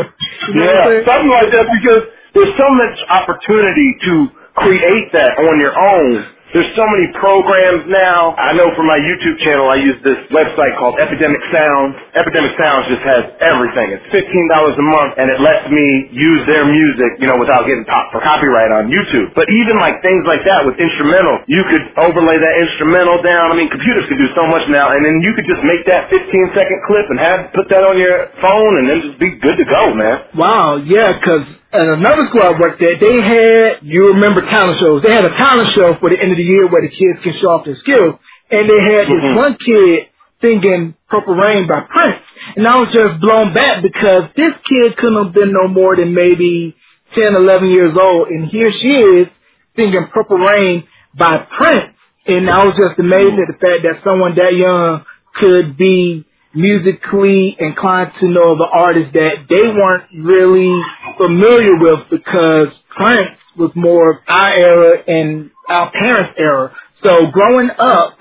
[0.49, 2.03] You know Yeah, something like that because
[2.35, 4.13] there's so much opportunity to
[4.57, 6.25] create that on your own.
[6.55, 8.35] There's so many programs now.
[8.39, 11.95] I know for my YouTube channel, I use this website called Epidemic Sounds.
[12.15, 13.91] Epidemic Sounds just has everything.
[13.99, 17.85] It's $15 a month and it lets me use their music, you know, without getting
[17.85, 19.35] popped for copyright on YouTube.
[19.35, 23.51] But even like things like that with instrumental, you could overlay that instrumental down.
[23.51, 26.09] I mean, computers can do so much now and then you could just make that
[26.09, 26.23] 15
[26.55, 29.67] second clip and have, put that on your phone and then just be good to
[29.67, 30.17] go, man.
[30.39, 35.01] Wow, yeah, 'cause at another school I worked at, they had, you remember talent shows,
[35.03, 37.33] they had a talent show for the end of the year where the kids can
[37.39, 38.15] show off their skills.
[38.51, 39.35] And they had this Mhm.
[39.35, 40.07] one kid
[40.41, 42.19] singing Purple Rain by Prince.
[42.57, 46.13] And I was just blown back because this kid couldn't have been no more than
[46.13, 46.75] maybe
[47.15, 48.27] 10, 11 years old.
[48.29, 49.27] And here she is
[49.75, 50.83] singing Purple Rain
[51.17, 51.95] by Prince.
[52.27, 55.05] And I was just amazed at the fact that someone that young
[55.35, 60.73] could be musically inclined to know of an artist that they weren't really
[61.17, 66.75] familiar with because Prince was more of our era and our parents' era.
[67.03, 68.17] So growing up,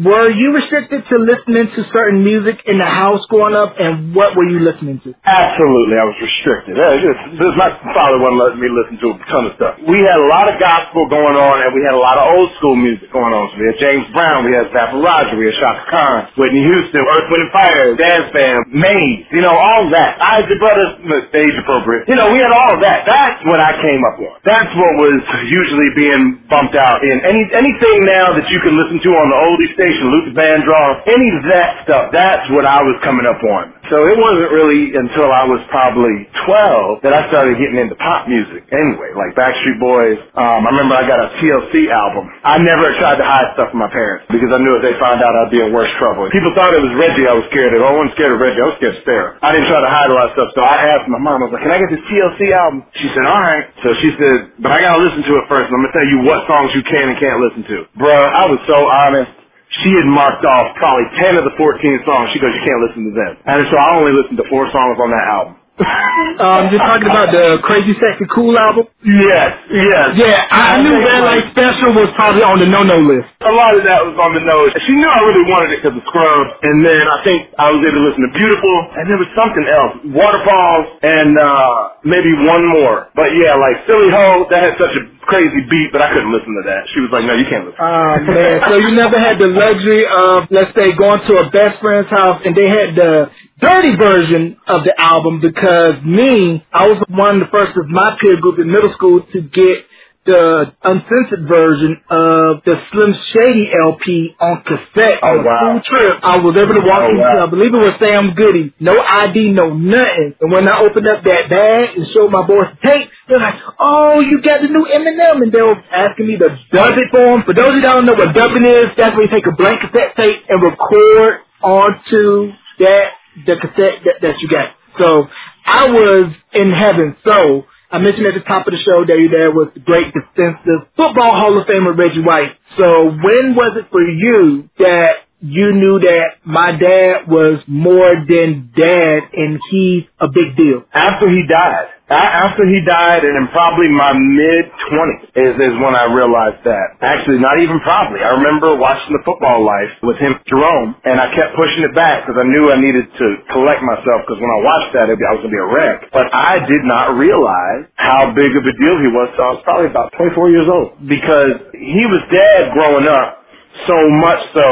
[0.00, 4.32] were you restricted to listening to certain music in the house growing up and what
[4.32, 5.12] were you listening to?
[5.28, 6.80] Absolutely, I was restricted.
[6.80, 7.20] Uh, just,
[7.60, 9.76] my father wasn't letting me listen to a ton of stuff.
[9.84, 12.48] We had a lot of gospel going on, and we had a lot of old
[12.56, 13.52] school music going on.
[13.52, 16.64] So we had James Brown, we had Zapp & Roger, we had Chaka Khan, Whitney
[16.64, 20.16] Houston, Earth, Wind and Fire, Dance Band, Maze, you know, all that.
[20.16, 20.96] Isley Brothers,
[21.36, 22.08] age appropriate.
[22.08, 23.04] You know, we had all that.
[23.04, 24.32] That's what I came up with.
[24.48, 28.98] That's what was usually being bumped out in any anything now that you can listen
[29.04, 32.04] to on the oldie station, Luther Vandross, any of that stuff.
[32.14, 33.74] That's what I was coming up on.
[33.90, 38.30] So it wasn't really until I was probably 12 that I started getting into pop
[38.30, 40.18] music anyway, like Backstreet Boys.
[40.38, 42.30] Um, I remember I got a TLC album.
[42.46, 45.18] I never tried to hide stuff from my parents because I knew if they found
[45.18, 46.30] out I'd be in worse trouble.
[46.30, 47.82] People thought it was Reggie I was scared of.
[47.82, 48.62] I wasn't scared of Reggie.
[48.62, 49.30] I was scared of Sarah.
[49.42, 51.50] I didn't try to hide a lot of stuff, so I asked my mom, I
[51.50, 52.86] was like, can I get this TLC album?
[52.94, 53.66] She said, all right.
[53.82, 56.18] So she said, but I gotta listen to it first, and I'm gonna tell you
[56.22, 57.76] what songs you can and can't listen to.
[57.98, 59.39] Bruh, I was so honest
[59.70, 62.34] she had marked off probably 10 of the 14 songs.
[62.34, 63.32] She goes, you can't listen to them.
[63.46, 65.59] And so I only listened to four songs on that album.
[66.40, 68.88] Um, you're talking about the Crazy Sexy Cool album?
[69.04, 70.06] Yes, yes.
[70.16, 73.28] Yeah, I knew Red Light Special was probably on the no-no list.
[73.44, 74.56] A lot of that was on the no.
[74.88, 76.50] She knew I really wanted it because of Scrubs.
[76.64, 78.76] And then I think I was able to listen to Beautiful.
[78.96, 79.92] And there was something else.
[80.16, 83.12] Waterfalls and uh maybe one more.
[83.12, 86.52] But yeah, like Silly Ho, that had such a crazy beat, but I couldn't listen
[86.56, 86.88] to that.
[86.96, 87.80] She was like, no, you can't listen.
[87.80, 91.80] Oh man, so you never had the luxury of, let's say, going to a best
[91.84, 93.28] friend's house and they had the
[93.60, 98.16] dirty version of the album because me, I was one of the first of my
[98.20, 99.76] peer group in middle school to get
[100.20, 105.80] the uncensored version of the Slim Shady LP on cassette Oh, on a wow.
[105.80, 106.12] trip.
[106.20, 107.48] I was able to walk Oh, into, wow.
[107.48, 110.36] I believe it was Sam Goody, no ID, no nothing.
[110.44, 113.64] And when I opened up that bag and showed my boys the tape, they're like,
[113.80, 115.40] oh, you got the new Eminem.
[115.40, 117.40] And they were asking me to dub it for them.
[117.48, 120.20] For those who don't know what dubbing is, that's where you take a blank cassette
[120.20, 122.52] tape and record onto
[122.84, 123.08] that,
[123.46, 124.74] the cassette that, that you got.
[124.98, 125.26] So
[125.66, 127.16] I was in heaven.
[127.24, 130.12] So I mentioned at the top of the show that your dad was the great
[130.14, 132.54] defensive football Hall of Famer Reggie White.
[132.78, 138.70] So when was it for you that you knew that my dad was more than
[138.76, 140.84] dad and he's a big deal?
[140.92, 141.88] After he died.
[142.10, 146.98] After he died and in probably my mid twenties is, is when I realized that.
[146.98, 148.18] Actually, not even probably.
[148.18, 152.26] I remember watching the football life with him, Jerome, and I kept pushing it back
[152.26, 155.46] because I knew I needed to collect myself because when I watched that, I was
[155.46, 156.10] going to be a wreck.
[156.10, 159.30] But I did not realize how big of a deal he was.
[159.38, 163.46] So I was probably about 24 years old because he was dad growing up
[163.86, 164.68] so much so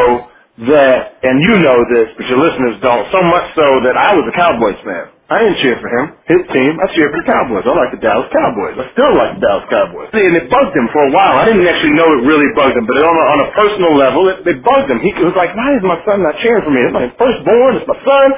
[0.74, 4.26] that, and you know this, but your listeners don't, so much so that I was
[4.26, 5.06] a Cowboys fan.
[5.28, 6.72] I didn't cheer for him, his team.
[6.80, 7.64] I cheered for the Cowboys.
[7.68, 8.80] I like the Dallas Cowboys.
[8.80, 10.08] I still like the Dallas Cowboys.
[10.16, 11.36] And it bugged him for a while.
[11.36, 14.24] I didn't actually know it really bugged him, but on a, on a personal level,
[14.32, 15.04] it, it bugged him.
[15.04, 16.80] He was like, why is my son not cheering for me?
[16.80, 17.72] It's my firstborn.
[17.76, 18.28] It's my son.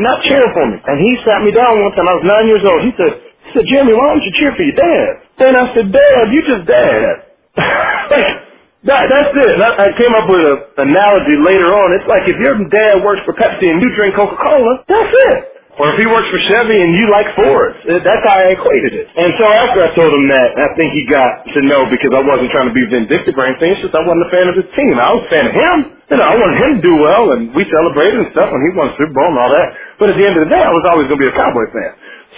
[0.00, 0.80] not cheering for me.
[0.80, 2.08] And he sat me down one time.
[2.08, 2.80] I was nine years old.
[2.88, 5.10] He said, he said, Jeremy, why don't you cheer for your dad?
[5.44, 7.14] Then I said, Dad, you just dad.
[8.88, 9.54] that, that's it.
[9.60, 10.40] I, I came up with
[10.80, 11.92] an analogy later on.
[12.00, 15.59] It's like if your dad works for Pepsi and you drink Coca-Cola, that's it.
[15.80, 17.80] Or if he works for Chevy and you like Fords.
[17.88, 19.08] That's how I equated it.
[19.16, 22.20] And so after I told him that, I think he got to know because I
[22.20, 23.72] wasn't trying to be vindictive or anything.
[23.72, 25.00] It's just I wasn't a fan of his team.
[25.00, 25.76] I was a fan of him.
[26.12, 28.70] You know, I wanted him to do well and we celebrated and stuff when he
[28.76, 29.68] won Super Bowl and all that.
[29.96, 31.64] But at the end of the day, I was always going to be a Cowboy
[31.72, 31.92] fan.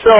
[0.06, 0.14] So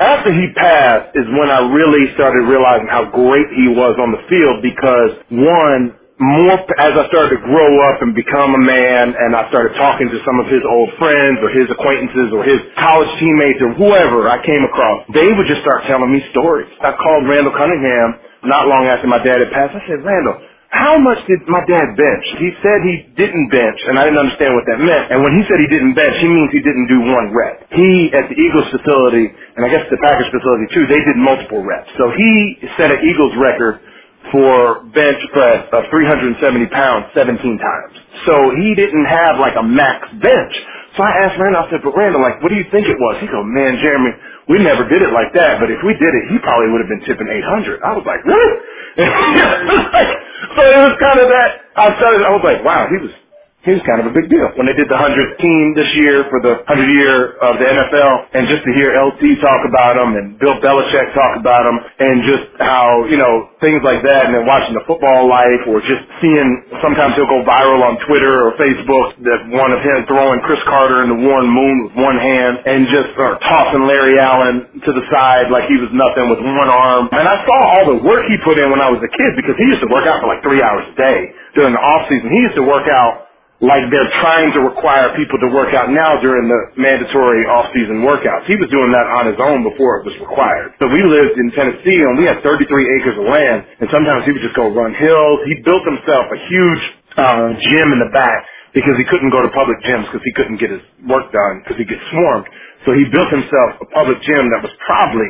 [0.00, 4.22] after he passed is when I really started realizing how great he was on the
[4.26, 9.34] field because one, more as I started to grow up and become a man and
[9.34, 13.10] I started talking to some of his old friends or his acquaintances or his college
[13.18, 16.70] teammates or whoever I came across, they would just start telling me stories.
[16.80, 18.08] I called Randall Cunningham
[18.46, 19.74] not long after my dad had passed.
[19.74, 20.38] I said, Randall,
[20.70, 22.26] how much did my dad bench?
[22.38, 25.14] He said he didn't bench, and I didn't understand what that meant.
[25.14, 27.62] And when he said he didn't bench, he means he didn't do one rep.
[27.70, 31.62] He, at the Eagles facility, and I guess the Packers facility too, they did multiple
[31.62, 31.90] reps.
[31.94, 32.30] So he
[32.74, 33.82] set an Eagles record
[34.32, 36.38] for bench press of 370
[36.72, 37.92] pounds 17 times.
[38.28, 40.54] So he didn't have like a max bench.
[40.96, 43.18] So I asked Randall, I said, but Randall, like, what do you think it was?
[43.20, 44.12] He goes, man, Jeremy,
[44.48, 46.92] we never did it like that, but if we did it, he probably would have
[46.92, 47.82] been tipping 800.
[47.82, 48.52] I was like, really?
[50.56, 53.12] so it was kind of that, I started, I was like, wow, he was
[53.64, 54.44] he was kind of a big deal.
[54.60, 58.12] When they did the 100th team this year for the 100 year of the NFL,
[58.36, 62.14] and just to hear LT talk about him and Bill Belichick talk about him, and
[62.28, 66.04] just how, you know, things like that, and then watching the football life, or just
[66.20, 66.48] seeing,
[66.84, 71.00] sometimes he'll go viral on Twitter or Facebook, that one of him throwing Cris Carter
[71.00, 75.04] in the Warren Moon with one hand, and just or tossing Larry Allen to the
[75.08, 77.08] side like he was nothing with one arm.
[77.16, 79.56] And I saw all the work he put in when I was a kid, because
[79.56, 82.28] he used to work out for like three hours a day during the off season.
[82.28, 83.24] He used to work out
[83.62, 88.46] like they're trying to require people to work out now during the mandatory off-season workouts.
[88.50, 90.74] He was doing that on his own before it was required.
[90.82, 94.32] So we lived in Tennessee and we had 33 acres of land and sometimes he
[94.34, 95.38] would just go run hills.
[95.48, 96.82] He built himself a huge
[97.18, 100.58] uh, gym in the back because he couldn't go to public gyms because he couldn't
[100.60, 102.46] get his work done because he gets swarmed.
[102.86, 105.28] So he built himself a public gym that was probably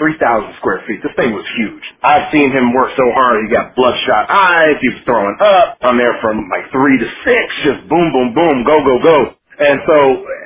[0.00, 1.00] 3,000 square feet.
[1.04, 1.84] This thing was huge.
[2.02, 3.44] I've seen him work so hard.
[3.44, 4.76] He got bloodshot eyes.
[4.80, 5.78] He was throwing up.
[5.84, 9.18] I'm there from like three to six, just boom, boom, boom, go, go, go.
[9.60, 9.96] And so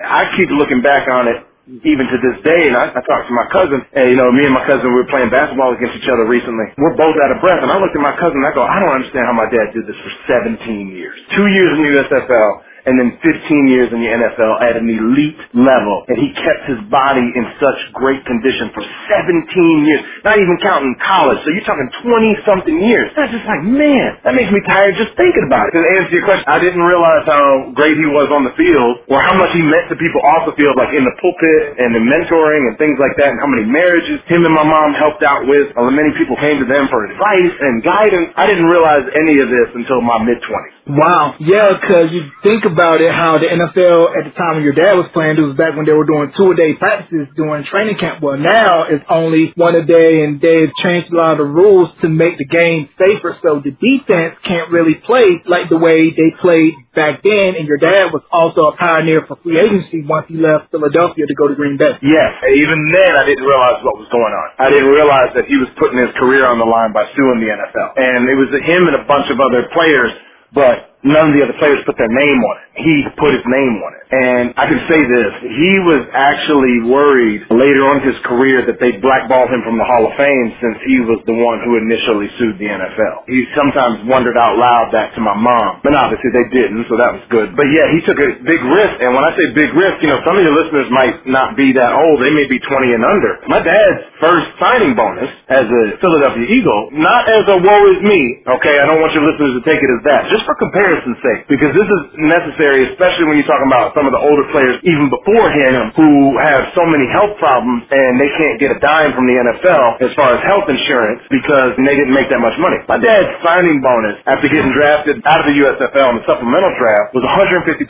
[0.05, 1.49] I keep looking back on it
[1.85, 4.47] even to this day, and I, I talked to my cousin, and you know, me
[4.47, 6.65] and my cousin, we were playing basketball against each other recently.
[6.79, 8.79] We're both out of breath, and I looked at my cousin, and I go, I
[8.81, 10.13] don't understand how my dad did this for
[10.47, 10.63] 17
[10.95, 11.19] years.
[11.37, 12.51] Two years in the USFL,
[12.89, 16.09] and then 15 years in the NFL at an elite level.
[16.09, 18.81] And he kept his body in such great condition for
[19.13, 19.45] 17
[19.85, 21.37] years, not even counting college.
[21.45, 23.13] So you're talking 20 something years.
[23.13, 25.77] That's just like, man, that makes me tired just thinking about it.
[25.77, 29.21] To answer your question, I didn't realize how great he was on the field or
[29.21, 32.09] how much he meant to people off the field, like in the pulpit and in
[32.09, 35.45] mentoring and things like that, and how many marriages him and my mom helped out
[35.45, 35.69] with.
[35.77, 38.33] Uh, many people came to them for advice and guidance.
[38.41, 40.78] I didn't realize any of this until my mid 20s.
[40.89, 41.37] Wow.
[41.37, 44.97] Yeah, because you think about it, how the NFL at the time when your dad
[44.97, 48.01] was playing, it was back when they were doing two a day practices during training
[48.01, 48.25] camp.
[48.25, 51.93] Well, now it's only one a day, and they've changed a lot of the rules
[52.01, 53.37] to make the game safer.
[53.45, 57.61] So the defense can't really play like the way they played back then.
[57.61, 61.37] And your dad was also a pioneer for free agency once he left Philadelphia to
[61.37, 62.01] go to Green Bay.
[62.01, 62.33] Yes.
[62.49, 64.47] Even then, I didn't realize what was going on.
[64.57, 67.53] I didn't realize that he was putting his career on the line by suing the
[67.53, 67.93] NFL.
[68.01, 70.17] And it was him and a bunch of other players
[70.55, 72.67] but none of the other players put their name on it.
[72.83, 73.99] He put his name on it.
[74.09, 78.81] And I can say this, he was actually worried later on in his career that
[78.81, 82.25] they blackballed him from the Hall of Fame since he was the one who initially
[82.41, 83.29] sued the NFL.
[83.29, 87.21] He sometimes wondered out loud that to my mom, but obviously they didn't, so that
[87.21, 87.53] was good.
[87.53, 90.25] But yeah, he took a big risk, and when I say big risk, you know,
[90.25, 92.25] some of your listeners might not be that old.
[92.25, 93.45] They may be 20 and under.
[93.45, 98.41] My dad's first signing bonus as a Philadelphia Eagle, not as a woe is me,
[98.57, 98.81] okay?
[98.81, 100.57] I don't want your listeners to take it as that, just for
[100.89, 104.47] comparison's sake, because this is necessary, especially when you're talking about some of the older
[104.57, 108.79] players even before him who have so many health problems and they can't get a
[108.81, 112.57] dime from the NFL as far as health insurance because they didn't make that much
[112.61, 112.81] money.
[112.89, 117.13] My dad's signing bonus after getting drafted out of the USFL in the supplemental draft
[117.15, 117.85] was $150,000.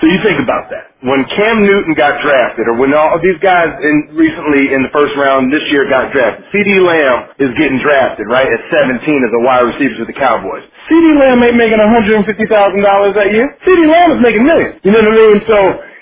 [0.00, 0.94] So you think about that.
[1.06, 4.92] When Cam Newton got drafted, or when all of these guys in recently in the
[4.94, 9.32] first round this year got drafted, CeeDee Lamb is getting drafted, right, at 17 as
[9.34, 10.66] a wide receiver for the Cowboys.
[10.90, 12.26] CeeDee Lamb ain't making $150,000
[13.14, 13.46] that year.
[13.66, 14.80] CeeDee Lamb is making millions.
[14.82, 15.38] You know what I mean?
[15.46, 15.58] So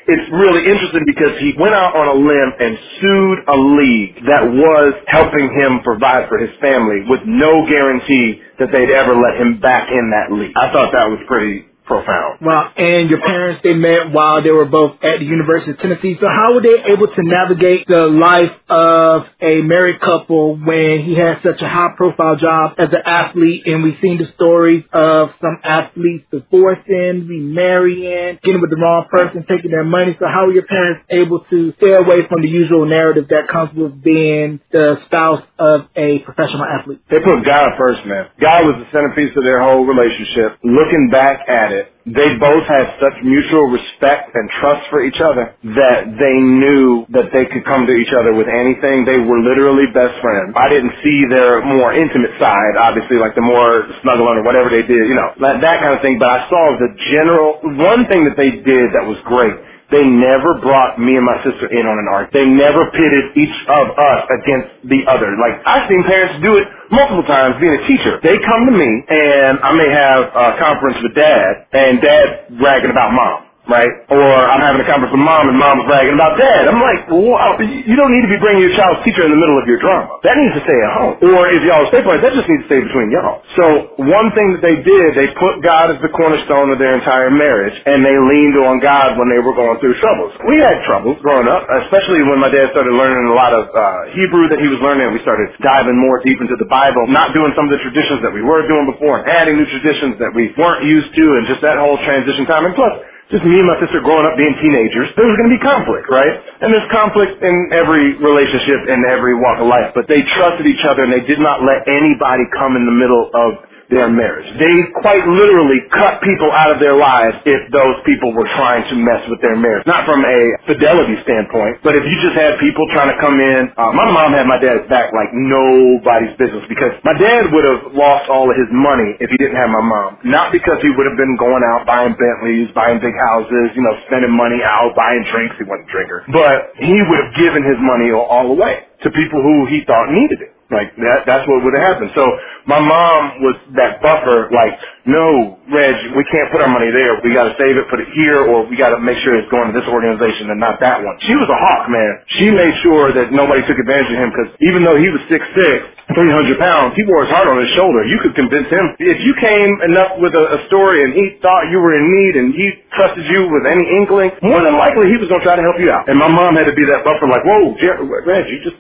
[0.09, 2.73] it's really interesting because he went out on a limb and
[3.03, 8.73] sued a league that was helping him provide for his family with no guarantee that
[8.73, 10.55] they'd ever let him back in that league.
[10.57, 12.43] I thought that was pretty profound.
[12.43, 16.19] Well, and your parents, they met while they were both at the University of Tennessee.
[16.21, 21.15] So how were they able to navigate the life of a married couple when he
[21.15, 23.63] had such a high profile job as an athlete?
[23.67, 29.47] And we've seen the stories of some athletes divorcing, remarrying, getting with the wrong person,
[29.49, 30.17] taking their money.
[30.19, 33.71] So how were your parents able to stay away from the usual narrative that comes
[33.79, 37.01] with being the spouse of a professional athlete?
[37.09, 38.27] They put God first, man.
[38.43, 40.59] God was the centerpiece of their whole relationship.
[40.65, 45.21] Looking back at it, it, they both had such mutual respect and trust for each
[45.21, 49.05] other that they knew that they could come to each other with anything.
[49.05, 50.57] They were literally best friends.
[50.57, 54.89] I didn't see their more intimate side, obviously, like the more snuggling or whatever they
[54.89, 56.17] did, you know, that, that kind of thing.
[56.19, 59.55] But I saw the general, one thing that they did that was great
[59.93, 62.33] they never brought me and my sister in on an arc.
[62.33, 65.35] They never pitted each of us against the other.
[65.39, 68.19] Like, I've seen parents do it multiple times being a teacher.
[68.23, 72.27] They come to me and I may have a conference with dad and dad
[72.61, 73.93] bragging about mom right?
[74.15, 76.71] Or I'm having a conference with mom and mom's bragging about dad.
[76.71, 79.59] I'm like, wow, you don't need to be bringing your child's teacher in the middle
[79.59, 80.23] of your drama.
[80.23, 81.15] That needs to stay at home.
[81.23, 83.43] Or if y'all stay partners, that just needs to stay between y'all.
[83.59, 83.67] So
[84.07, 87.75] one thing that they did, they put God as the cornerstone of their entire marriage
[87.87, 90.33] and they leaned on God when they were going through troubles.
[90.47, 93.83] We had troubles growing up, especially when my dad started learning a lot of uh,
[94.15, 97.35] Hebrew that he was learning and we started diving more deep into the Bible, not
[97.35, 100.31] doing some of the traditions that we were doing before and adding new traditions that
[100.33, 102.63] we weren't used to and just that whole transition time.
[102.63, 102.95] And plus,
[103.33, 106.07] just me and my sister growing up being teenagers, there was going to be conflict,
[106.07, 106.31] right?
[106.63, 109.91] And there's conflict in every relationship in every walk of life.
[109.99, 113.27] But they trusted each other and they did not let anybody come in the middle
[113.35, 114.47] of their marriage.
[114.59, 118.95] They quite literally cut people out of their lives if those people were trying to
[118.99, 119.87] mess with their marriage.
[119.87, 123.71] Not from a fidelity standpoint, but if you just had people trying to come in.
[123.77, 127.83] Uh, my mom had my dad's back like nobody's business because my dad would have
[127.95, 130.19] lost all of his money if he didn't have my mom.
[130.27, 133.95] Not because he would have been going out buying Bentleys, buying big houses, you know,
[134.11, 135.57] spending money out, buying drinks.
[135.59, 136.19] He wasn't a drinker.
[136.33, 140.41] But he would have given his money all, away to people who he thought needed
[140.43, 140.53] it.
[140.71, 142.11] Like that, that's what would have happened.
[142.19, 142.25] So
[142.69, 144.75] my mom was that buffer, like,
[145.07, 147.19] no, Reg, we can't put our money there.
[147.25, 149.75] We gotta save it, put it here, or we gotta make sure it's going to
[149.75, 151.17] this organization and not that one.
[151.27, 152.13] She was a hawk, man.
[152.43, 155.43] She made sure that nobody took advantage of him because even though he was six
[155.57, 158.01] six, 300 pounds, he wore his heart on his shoulder.
[158.09, 158.85] You could convince him.
[158.97, 162.33] If you came enough with a, a story and he thought you were in need
[162.41, 165.57] and he trusted you with any inkling, more than likely he was going to try
[165.59, 166.09] to help you out.
[166.09, 168.79] And my mom had to be that buffer like, whoa, Jer- Reg, you just,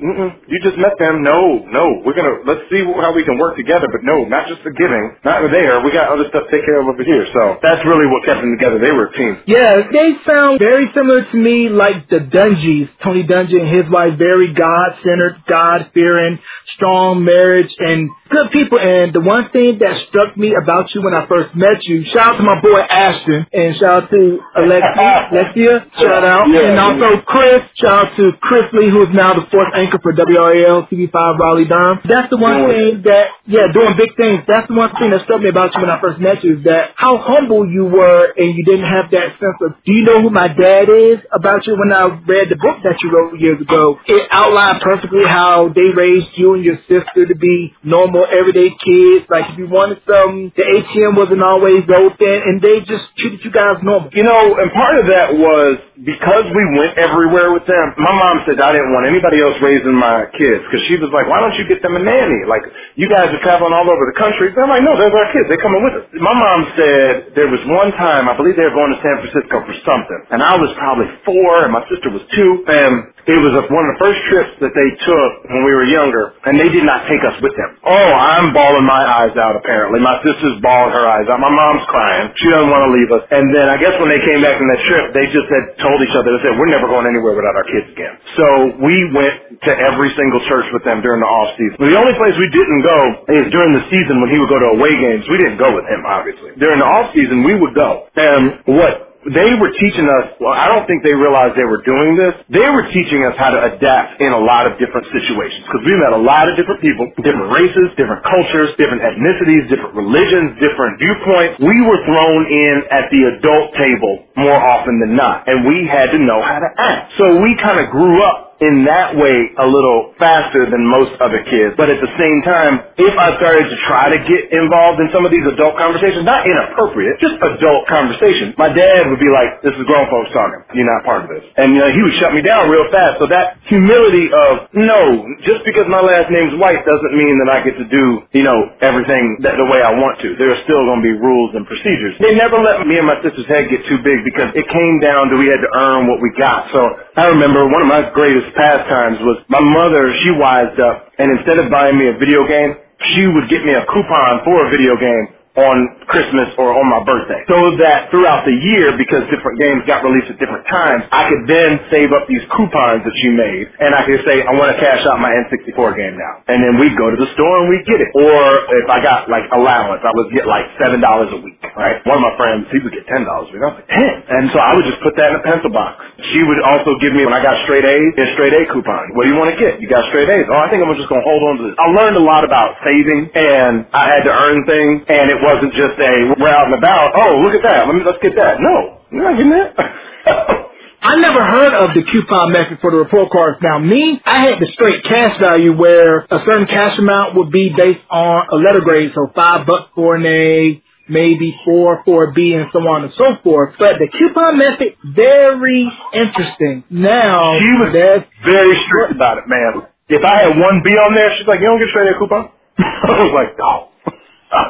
[0.48, 1.20] you just met them.
[1.20, 3.75] No, no, we're going to, let's see how we can work together.
[3.84, 5.84] But no, not just the giving, not there.
[5.84, 7.28] We got other stuff to take care of over here.
[7.36, 8.80] So that's really what kept them together.
[8.80, 9.32] They were a team.
[9.44, 12.88] Yeah, they sound very similar to me like the Dungies.
[13.04, 16.38] Tony Dungy and his wife, very God-centered, God-fearing,
[16.76, 18.78] strong marriage and good people.
[18.78, 22.34] And the one thing that struck me about you when I first met you, shout
[22.34, 24.20] out to my boy Ashton and shout out to
[24.56, 26.44] Alexia, Alexia shout out.
[26.52, 29.98] Yeah, and also Chris, shout out to Chris Lee, who is now the fourth anchor
[30.02, 31.98] for WRAL TV5 Raleigh Durham.
[32.04, 34.44] That's the one thing that, yeah, doing big things.
[34.46, 36.62] That's the one thing that struck me about you when I first met you is
[36.66, 40.22] that how humble you were and you didn't have that sense of, do you know
[40.22, 41.74] who my dad is about you?
[41.78, 45.94] When I read the book that you wrote years ago, it outlined perfectly how they
[45.94, 49.26] raised you and your sister to be normal, everyday kids.
[49.30, 53.52] Like if you wanted something, the ATM wasn't always open, and they just treated you
[53.52, 54.10] guys normal.
[54.12, 57.96] You know, and part of that was because we went everywhere with them.
[57.96, 61.24] My mom said I didn't want anybody else raising my kids because she was like,
[61.28, 62.44] "Why don't you get them a nanny?
[62.44, 62.64] Like
[62.96, 64.52] you guys are traveling all over the country.
[64.52, 65.48] But I'm like, no, those are our kids.
[65.48, 66.04] They're coming with us.
[66.20, 69.64] My mom said there was one time, I believe they were going to San Francisco
[69.64, 72.92] for something, and I was probably four, and my sister was two, and
[73.26, 76.54] it was one of the first trips that they took when we were younger, and
[76.54, 77.74] they did not take us with them.
[77.82, 79.98] Oh, I'm bawling my eyes out apparently.
[79.98, 81.42] My sister's bawling her eyes out.
[81.42, 82.30] My mom's crying.
[82.38, 83.26] She doesn't want to leave us.
[83.34, 85.98] And then I guess when they came back from that trip, they just had told
[86.06, 88.14] each other, they said, we're never going anywhere without our kids again.
[88.38, 88.46] So
[88.78, 91.82] we went to every single church with them during the off season.
[91.82, 92.98] The only place we didn't go
[93.42, 95.26] is during the season when he would go to away games.
[95.26, 96.54] We didn't go with him, obviously.
[96.62, 98.06] During the off season, we would go.
[98.14, 102.14] And what they were teaching us, well, I don't think they realized they were doing
[102.14, 102.34] this.
[102.52, 105.94] They were teaching us how to adapt in a lot of different situations because we
[105.98, 111.00] met a lot of different people, different races, different cultures, different ethnicities, different religions, different
[111.00, 111.58] viewpoints.
[111.64, 116.12] We were thrown in at the adult table more often than not and we had
[116.12, 117.12] to know how to act.
[117.18, 121.44] So we kind of grew up in that way a little faster than most other
[121.44, 121.76] kids.
[121.76, 125.28] But at the same time, if I started to try to get involved in some
[125.28, 129.76] of these adult conversations, not inappropriate, just adult conversations, my dad would be like, this
[129.76, 130.64] is grown folks talking.
[130.72, 131.44] You're not part of this.
[131.60, 133.20] And you know, he would shut me down real fast.
[133.20, 135.00] So that humility of, no,
[135.44, 138.58] just because my last name's White doesn't mean that I get to do, you know,
[138.80, 140.36] everything that, the way I want to.
[140.40, 142.16] There are still going to be rules and procedures.
[142.20, 145.28] They never let me and my sister's head get too big because it came down
[145.28, 146.68] to we had to earn what we got.
[146.72, 146.80] So
[147.20, 151.58] I remember one of my greatest pastimes was my mother, she wised up, and instead
[151.58, 152.76] of buying me a video game,
[153.14, 155.76] she would get me a coupon for a video game on
[156.08, 157.40] Christmas or on my birthday.
[157.48, 161.44] So that throughout the year, because different games got released at different times, I could
[161.48, 164.78] then save up these coupons that she made and I could say, I want to
[164.78, 166.44] cash out my N64 game now.
[166.52, 168.10] And then we'd go to the store and we'd get it.
[168.16, 168.40] Or
[168.84, 172.00] if I got like allowance, I would get like $7 a week, right?
[172.04, 173.62] One of my friends, he would get $10 a week.
[173.64, 176.00] I was like, 10 And so I would just put that in a pencil box.
[176.32, 179.16] She would also give me, when I got straight A's, a straight A coupon.
[179.16, 179.80] What do you want to get?
[179.80, 180.46] You got straight A's.
[180.52, 181.74] Oh, I think I'm just going to hold on to this.
[181.80, 185.72] I learned a lot about saving and I had to earn things and it wasn't
[185.78, 187.14] just a we're out and about.
[187.14, 187.86] Oh, look at that.
[187.86, 188.58] Let me let's get that.
[188.58, 189.70] No, you're not getting that.
[191.06, 193.62] I never heard of the coupon method for the report cards.
[193.62, 197.70] Now, me, I had the straight cash value where a certain cash amount would be
[197.70, 202.32] based on a letter grade, so five bucks for an A, maybe four for a
[202.34, 203.78] B, and so on and so forth.
[203.78, 206.82] But the coupon method, very interesting.
[206.90, 207.94] Now, she was
[208.42, 209.86] very strict about it, man.
[210.10, 212.50] If I had one B on there, she's like, "You don't get straight A coupon."
[212.78, 213.94] I was like, "Oh."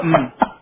[0.05, 0.53] mm.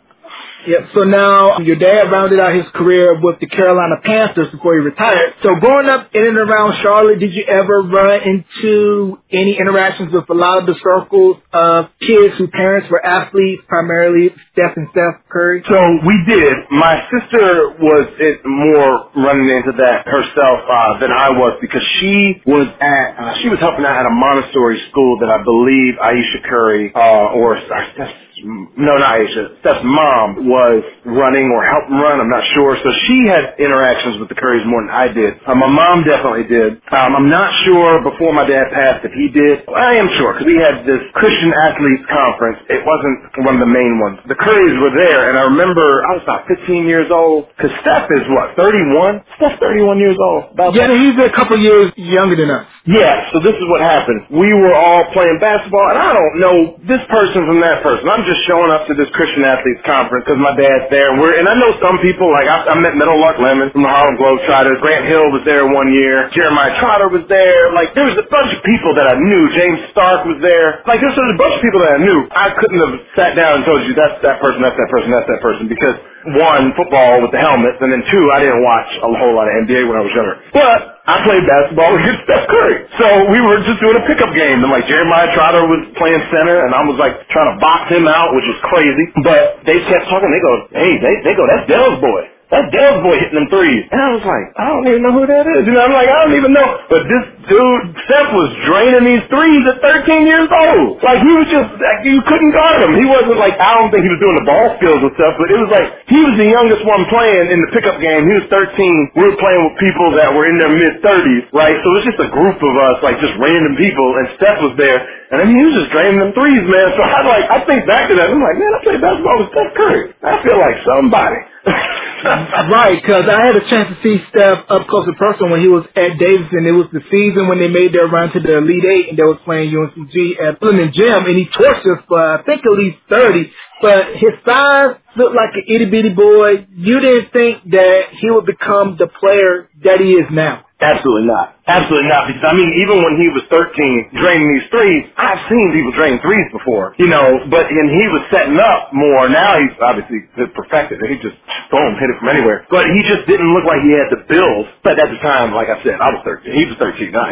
[0.67, 0.97] Yep.
[0.97, 5.37] So now your dad rounded out his career with the Carolina Panthers before he retired.
[5.43, 10.25] So growing up in and around Charlotte, did you ever run into any interactions with
[10.31, 15.29] a lot of the circles of kids whose parents were athletes, primarily Steph and Steph
[15.29, 15.63] Curry?
[15.69, 16.55] So we did.
[16.73, 18.09] My sister was
[18.49, 23.49] more running into that herself uh, than I was because she was at uh, she
[23.53, 28.24] was helping out at a Montessori school that I believe Ayesha Curry uh, or uh,
[28.45, 32.77] no, not Ayesha, Steph's mom was running or helping run, I'm not sure.
[32.79, 35.41] So she had interactions with the Currys more than I did.
[35.49, 36.79] Uh, my mom definitely did.
[36.93, 39.65] Um, I'm not sure before my dad passed if he did.
[39.73, 42.59] I am sure because we had this Christian Athletes Conference.
[42.69, 43.19] It wasn't
[43.49, 44.21] one of the main ones.
[44.29, 48.13] The Currys were there and I remember I was about 15 years old because Steph
[48.13, 49.25] is what, 31?
[49.41, 50.53] Steph's 31 years old.
[50.55, 52.69] About yeah, he's a couple years younger than us.
[52.85, 54.27] Yeah, so this is what happened.
[54.29, 58.11] We were all playing basketball, and I don't know this person from that person.
[58.11, 61.39] I'm just showing up to this Christian Athletes Conference because my dad's there, and we're
[61.39, 64.83] and I know some people like I, I met Meadowlark Lemon from the Harlem Globetrotters.
[64.83, 66.27] Grant Hill was there one year.
[66.35, 67.71] Jeremiah Trotter was there.
[67.71, 69.43] Like there was a bunch of people that I knew.
[69.55, 70.83] James Stark was there.
[70.91, 72.19] Like there was a bunch of people that I knew.
[72.35, 75.31] I couldn't have sat down and told you that's that person, that's that person, that's
[75.31, 79.09] that person because one, football with the helmets, and then two, I didn't watch a
[79.21, 80.37] whole lot of NBA when I was younger.
[80.57, 82.77] But I played basketball against Steph Curry.
[83.01, 84.65] So we were just doing a pickup game.
[84.65, 88.09] And like Jeremiah Trotter was playing center and I was like trying to box him
[88.09, 89.05] out, which was crazy.
[89.23, 90.33] But they kept talking.
[90.33, 92.34] They go, hey, they, they go, that's Dell's boy.
[92.53, 93.89] That Dell's boy hitting them threes.
[93.89, 95.65] And I was like, I don't even know who that is.
[95.65, 96.69] You know, I'm like, I don't even know.
[96.93, 101.01] But this dude, Steph was draining these threes at 13 years old.
[101.01, 103.01] Like he was just, like, you couldn't guard him.
[103.01, 105.49] He wasn't like, I don't think he was doing the ball skills and stuff, but
[105.49, 108.29] it was like, he was the youngest one playing in the pickup game.
[108.29, 109.17] He was 13.
[109.17, 111.77] We were playing with people that were in their mid 30s, right?
[111.81, 114.75] So it was just a group of us, like just random people, and Steph was
[114.77, 115.01] there.
[115.41, 116.89] And mean, he was just draining them threes, man.
[116.95, 118.31] So I like, I think back to that.
[118.31, 120.03] I'm like, man, I played basketball with Steph Curry.
[120.23, 121.41] I feel like somebody.
[122.73, 125.69] right, because I had a chance to see Steph up close and personal when he
[125.69, 126.65] was at Davidson.
[126.65, 129.25] It was the season when they made their run to the Elite Eight, and they
[129.27, 132.99] was playing UNCG at Fullerton Gym, and he torched us for I think at least
[133.09, 133.53] thirty.
[133.83, 136.65] but his size looked like an itty bitty boy.
[136.73, 140.65] You didn't think that he would become the player that he is now.
[140.85, 141.57] Absolutely not.
[141.65, 142.29] Absolutely not.
[142.29, 146.21] Because I mean, even when he was 13, draining these threes, I've seen people drain
[146.21, 147.25] threes before, you know.
[147.49, 149.27] But and he was setting up more.
[149.33, 151.01] Now he's obviously perfected.
[151.09, 151.41] He just
[151.73, 152.69] boom hit it from anywhere.
[152.69, 154.65] But he just didn't look like he had the build.
[154.85, 156.53] But at the time, like I said, I was 13.
[156.53, 157.17] He was 13.
[157.17, 157.29] Not,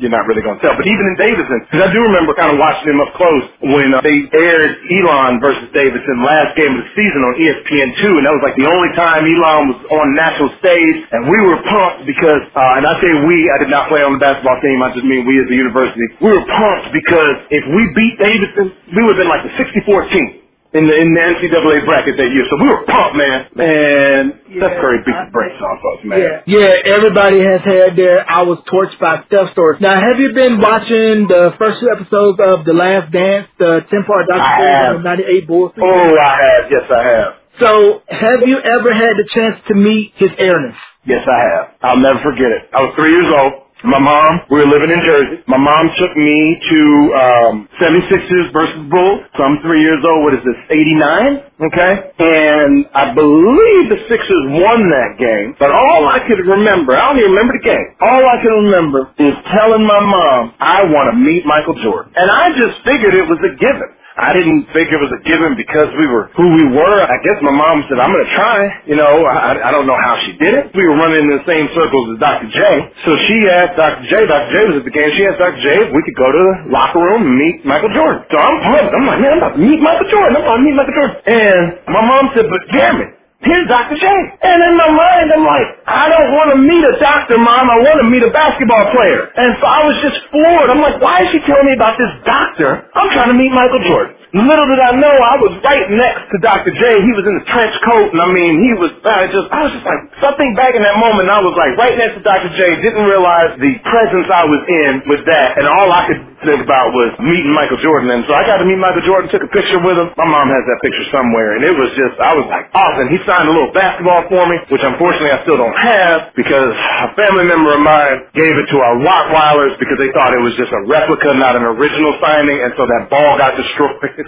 [0.00, 0.76] you're not really going to tell.
[0.78, 3.44] But even in Davidson, because I do remember kind of watching him up close
[3.76, 8.24] when uh, they aired Elon versus Davidson last game of the season on ESPN2, and
[8.24, 12.06] that was like the only time Elon was on national stage, and we were pumped
[12.08, 14.78] because, uh, and I say we, I did not play on the basketball team.
[14.82, 16.06] I just mean we as a university.
[16.22, 20.12] We were pumped because if we beat Davidson, we would have been like the 64
[20.14, 22.44] team in the in the NCAA bracket that year.
[22.52, 23.38] So we were pumped, man.
[23.56, 26.18] Man, yeah, Steph Curry beat the brakes off us, man.
[26.20, 26.94] Yeah, yeah.
[27.00, 29.80] Everybody has had their I was torched by Steph stories.
[29.80, 34.04] Now, have you been watching the first two episodes of The Last Dance, the ten
[34.04, 35.72] part documentary on '98 Bulls?
[35.80, 36.64] Oh, I have.
[36.68, 37.30] Yes, I have.
[37.56, 40.76] So, have you ever had the chance to meet his airness?
[41.06, 41.66] Yes, I have.
[41.82, 42.68] I'll never forget it.
[42.74, 43.62] I was three years old.
[43.84, 45.44] My mom, we were living in Jersey.
[45.46, 46.80] My mom took me to
[47.14, 49.20] um 76ers versus Bulls.
[49.36, 50.24] So I'm three years old.
[50.26, 51.70] What is this, 89?
[51.70, 51.92] Okay.
[52.18, 55.54] And I believe the Sixers won that game.
[55.60, 57.86] But all I could remember, I don't even remember the game.
[58.00, 62.16] All I can remember is telling my mom, I want to meet Michael Jordan.
[62.16, 63.92] And I just figured it was a given.
[64.16, 66.98] I didn't think it was a given because we were who we were.
[67.04, 68.58] I guess my mom said, I'm going to try.
[68.88, 70.72] You know, I, I don't know how she did it.
[70.72, 72.48] We were running in the same circles as Dr.
[72.48, 72.60] J.
[73.04, 74.04] So she asked Dr.
[74.08, 74.48] J, Dr.
[74.56, 75.60] J was at the game, she asked Dr.
[75.60, 78.24] J if we could go to the locker room and meet Michael Jordan.
[78.32, 78.92] So I'm pumped.
[78.96, 80.32] I'm like, man, I'm about to meet Michael Jordan.
[80.32, 81.16] I'm about to meet Michael Jordan.
[81.28, 81.62] And
[81.92, 83.10] my mom said, but damn it.
[83.40, 83.94] Here's Dr.
[83.94, 84.06] J.
[84.42, 87.70] And in my mind, I'm like, I don't want to meet a doctor, Mom.
[87.70, 89.30] I want to meet a basketball player.
[89.38, 90.68] And so I was just floored.
[90.74, 92.90] I'm like, why is she telling me about this doctor?
[92.98, 94.12] I'm trying to meet Michael Jordan.
[94.36, 96.68] Little did I know, I was right next to Dr.
[96.68, 96.82] J.
[97.00, 99.72] He was in the trench coat, and I mean, he was, I just, I was
[99.72, 102.52] just like, something back in that moment, I was like right next to Dr.
[102.52, 102.84] J.
[102.84, 106.92] Didn't realize the presence I was in with that, and all I could think about
[106.92, 108.12] was meeting Michael Jordan.
[108.12, 110.12] And so I got to meet Michael Jordan, took a picture with him.
[110.20, 113.08] My mom has that picture somewhere, and it was just, I was like, awesome.
[113.08, 117.08] He signed a little basketball for me, which unfortunately I still don't have because a
[117.16, 120.70] family member of mine gave it to our Rottweilers because they thought it was just
[120.76, 123.96] a replica, not an original signing, and so that ball got destroyed.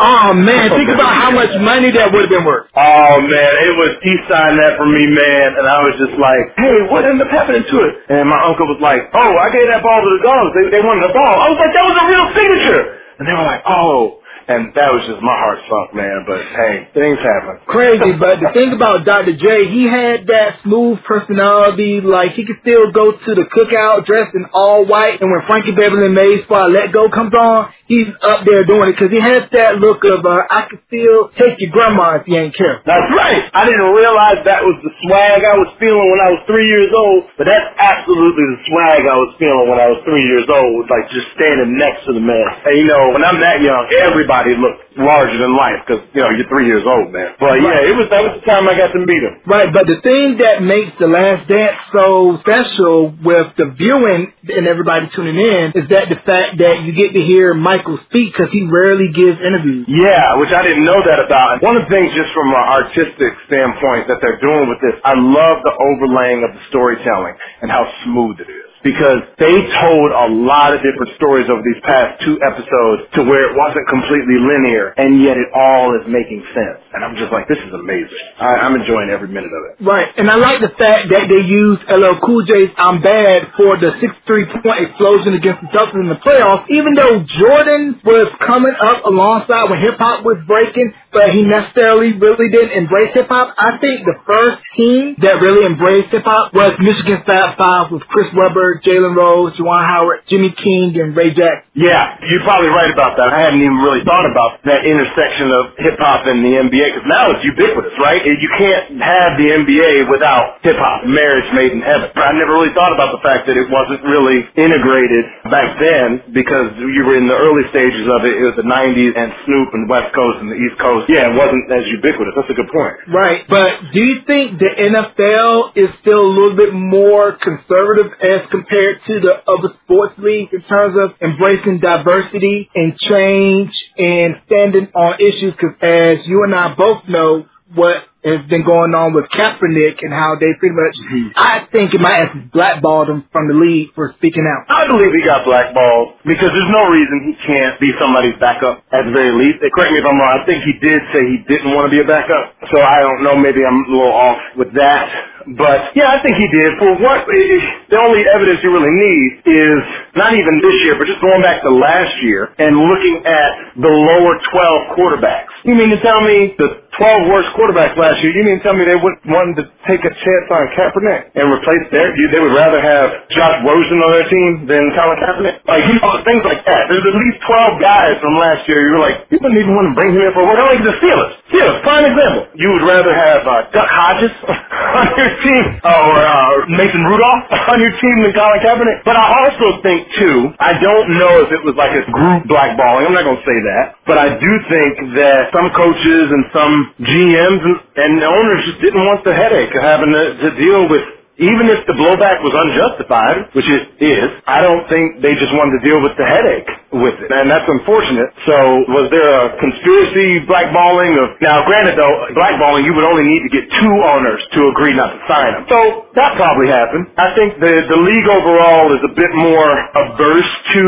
[0.00, 2.70] Oh man, think about how much money that would have been worth.
[2.72, 6.56] Oh man, it was he signed that for me, man, and I was just like,
[6.56, 7.92] hey, what ended up happening to it?
[8.08, 10.50] And my uncle was like, oh, I gave that ball to the dogs.
[10.56, 11.34] They, they wanted the ball.
[11.36, 12.82] I was like, that was a real signature.
[13.20, 14.24] And they were like, oh.
[14.50, 16.26] And that was just my heart sunk, man.
[16.26, 17.62] But hey, things happen.
[17.70, 19.38] Crazy, but the thing about Dr.
[19.38, 22.02] J, he had that smooth personality.
[22.02, 25.70] Like he could still go to the cookout dressed in all white, and when Frankie
[25.70, 29.46] Beverly Maze spot Let Go comes on, he's up there doing it because he has
[29.54, 32.82] that look of uh, I can still take your grandma if you ain't careful.
[32.90, 33.54] That's right.
[33.54, 36.90] I didn't realize that was the swag I was feeling when I was three years
[36.90, 40.90] old, but that's absolutely the swag I was feeling when I was three years old,
[40.90, 42.50] like just standing next to the man.
[42.66, 46.30] And you know, when I'm that young, everybody looks larger than life because you know
[46.32, 47.36] you're three years old, man.
[47.36, 49.44] But yeah, it was that was the time I got to meet him.
[49.44, 54.64] Right, but the thing that makes the Last Dance so special with the viewing and
[54.64, 58.48] everybody tuning in is that the fact that you get to hear Michael speak because
[58.50, 59.84] he rarely gives interviews.
[59.88, 61.60] Yeah, which I didn't know that about.
[61.60, 65.14] One of the things, just from an artistic standpoint, that they're doing with this, I
[65.16, 69.52] love the overlaying of the storytelling and how smooth it is because they
[69.84, 73.84] told a lot of different stories over these past two episodes to where it wasn't
[73.92, 76.80] completely linear and yet it all is making sense.
[76.96, 78.24] And I'm just like, this is amazing.
[78.40, 79.84] I, I'm enjoying every minute of it.
[79.84, 80.08] Right.
[80.16, 83.92] And I like the fact that they used LL Cool J's I'm Bad for the
[84.00, 89.04] 6-3 point explosion against the Celtics in the playoffs, even though Jordan was coming up
[89.04, 93.54] alongside when hip hop was breaking, but he necessarily really didn't embrace hip hop.
[93.58, 98.06] I think the first team that really embraced hip hop was Michigan Fab Five with
[98.06, 101.66] Chris Webber Jalen Rose, Juwan Howard, Jimmy King, and Ray Jackson.
[101.74, 103.30] Yeah, you're probably right about that.
[103.34, 107.06] I hadn't even really thought about that intersection of hip hop and the NBA because
[107.10, 108.22] now it's ubiquitous, right?
[108.22, 112.14] You can't have the NBA without hip hop, marriage made in heaven.
[112.14, 116.74] I never really thought about the fact that it wasn't really integrated back then because
[116.78, 118.34] you were in the early stages of it.
[118.38, 120.99] It was the 90s and Snoop and West Coast and the East Coast.
[121.08, 122.34] Yeah, it wasn't as ubiquitous.
[122.36, 122.94] That's a good point.
[123.08, 128.50] Right, but do you think the NFL is still a little bit more conservative as
[128.50, 134.90] compared to the other sports leagues in terms of embracing diversity and change and standing
[134.92, 135.54] on issues?
[135.54, 140.12] Because as you and I both know, what has been going on with Kaepernick and
[140.12, 141.32] how they pretty much, mm-hmm.
[141.36, 144.68] I think it might have blackballed him from the league for speaking out.
[144.68, 149.08] I believe he got blackballed because there's no reason he can't be somebody's backup at
[149.08, 149.64] the very least.
[149.72, 150.36] Correct me if I'm wrong.
[150.36, 152.60] I think he did say he didn't want to be a backup.
[152.68, 153.40] So I don't know.
[153.40, 155.30] Maybe I'm a little off with that.
[155.56, 156.76] But yeah, I think he did.
[156.76, 159.80] For what the only evidence you really need is
[160.12, 163.50] not even this year, but just going back to last year and looking at
[163.80, 165.48] the lower 12 quarterbacks.
[165.64, 168.82] You mean to tell me the 12 worst quarterbacks last year, you mean tell me
[168.82, 172.82] they wouldn't want to take a chance on Kaepernick and replace their, they would rather
[172.82, 175.62] have Josh Rosen on their team than Colin Kaepernick?
[175.70, 176.90] Like, you know, things like that.
[176.90, 179.94] There's at least 12 guys from last year you're like, you wouldn't even want to
[179.94, 180.58] bring him in for what?
[180.58, 181.32] Like the Steelers.
[181.50, 182.50] Steelers, prime example.
[182.58, 184.34] You would rather have uh, Duck Hodges
[185.00, 189.06] on your team or uh, Mason Rudolph on your team than Colin Kaepernick.
[189.06, 193.10] But I also think, too, I don't know if it was like a group blackballing.
[193.10, 193.84] I'm not going to say that.
[194.06, 199.04] But I do think that some coaches and some GMs and, and owners just didn't
[199.06, 201.04] want the headache of having to, to deal with
[201.40, 205.80] even if the blowback was unjustified, which it is, I don't think they just wanted
[205.80, 207.32] to deal with the headache with it.
[207.32, 208.28] And that's unfortunate.
[208.44, 208.56] So
[208.92, 213.52] was there a conspiracy blackballing of, now granted though, blackballing, you would only need to
[213.52, 215.64] get two owners to agree not to sign them.
[215.72, 217.08] So that probably happened.
[217.16, 220.82] I think the, the league overall is a bit more averse to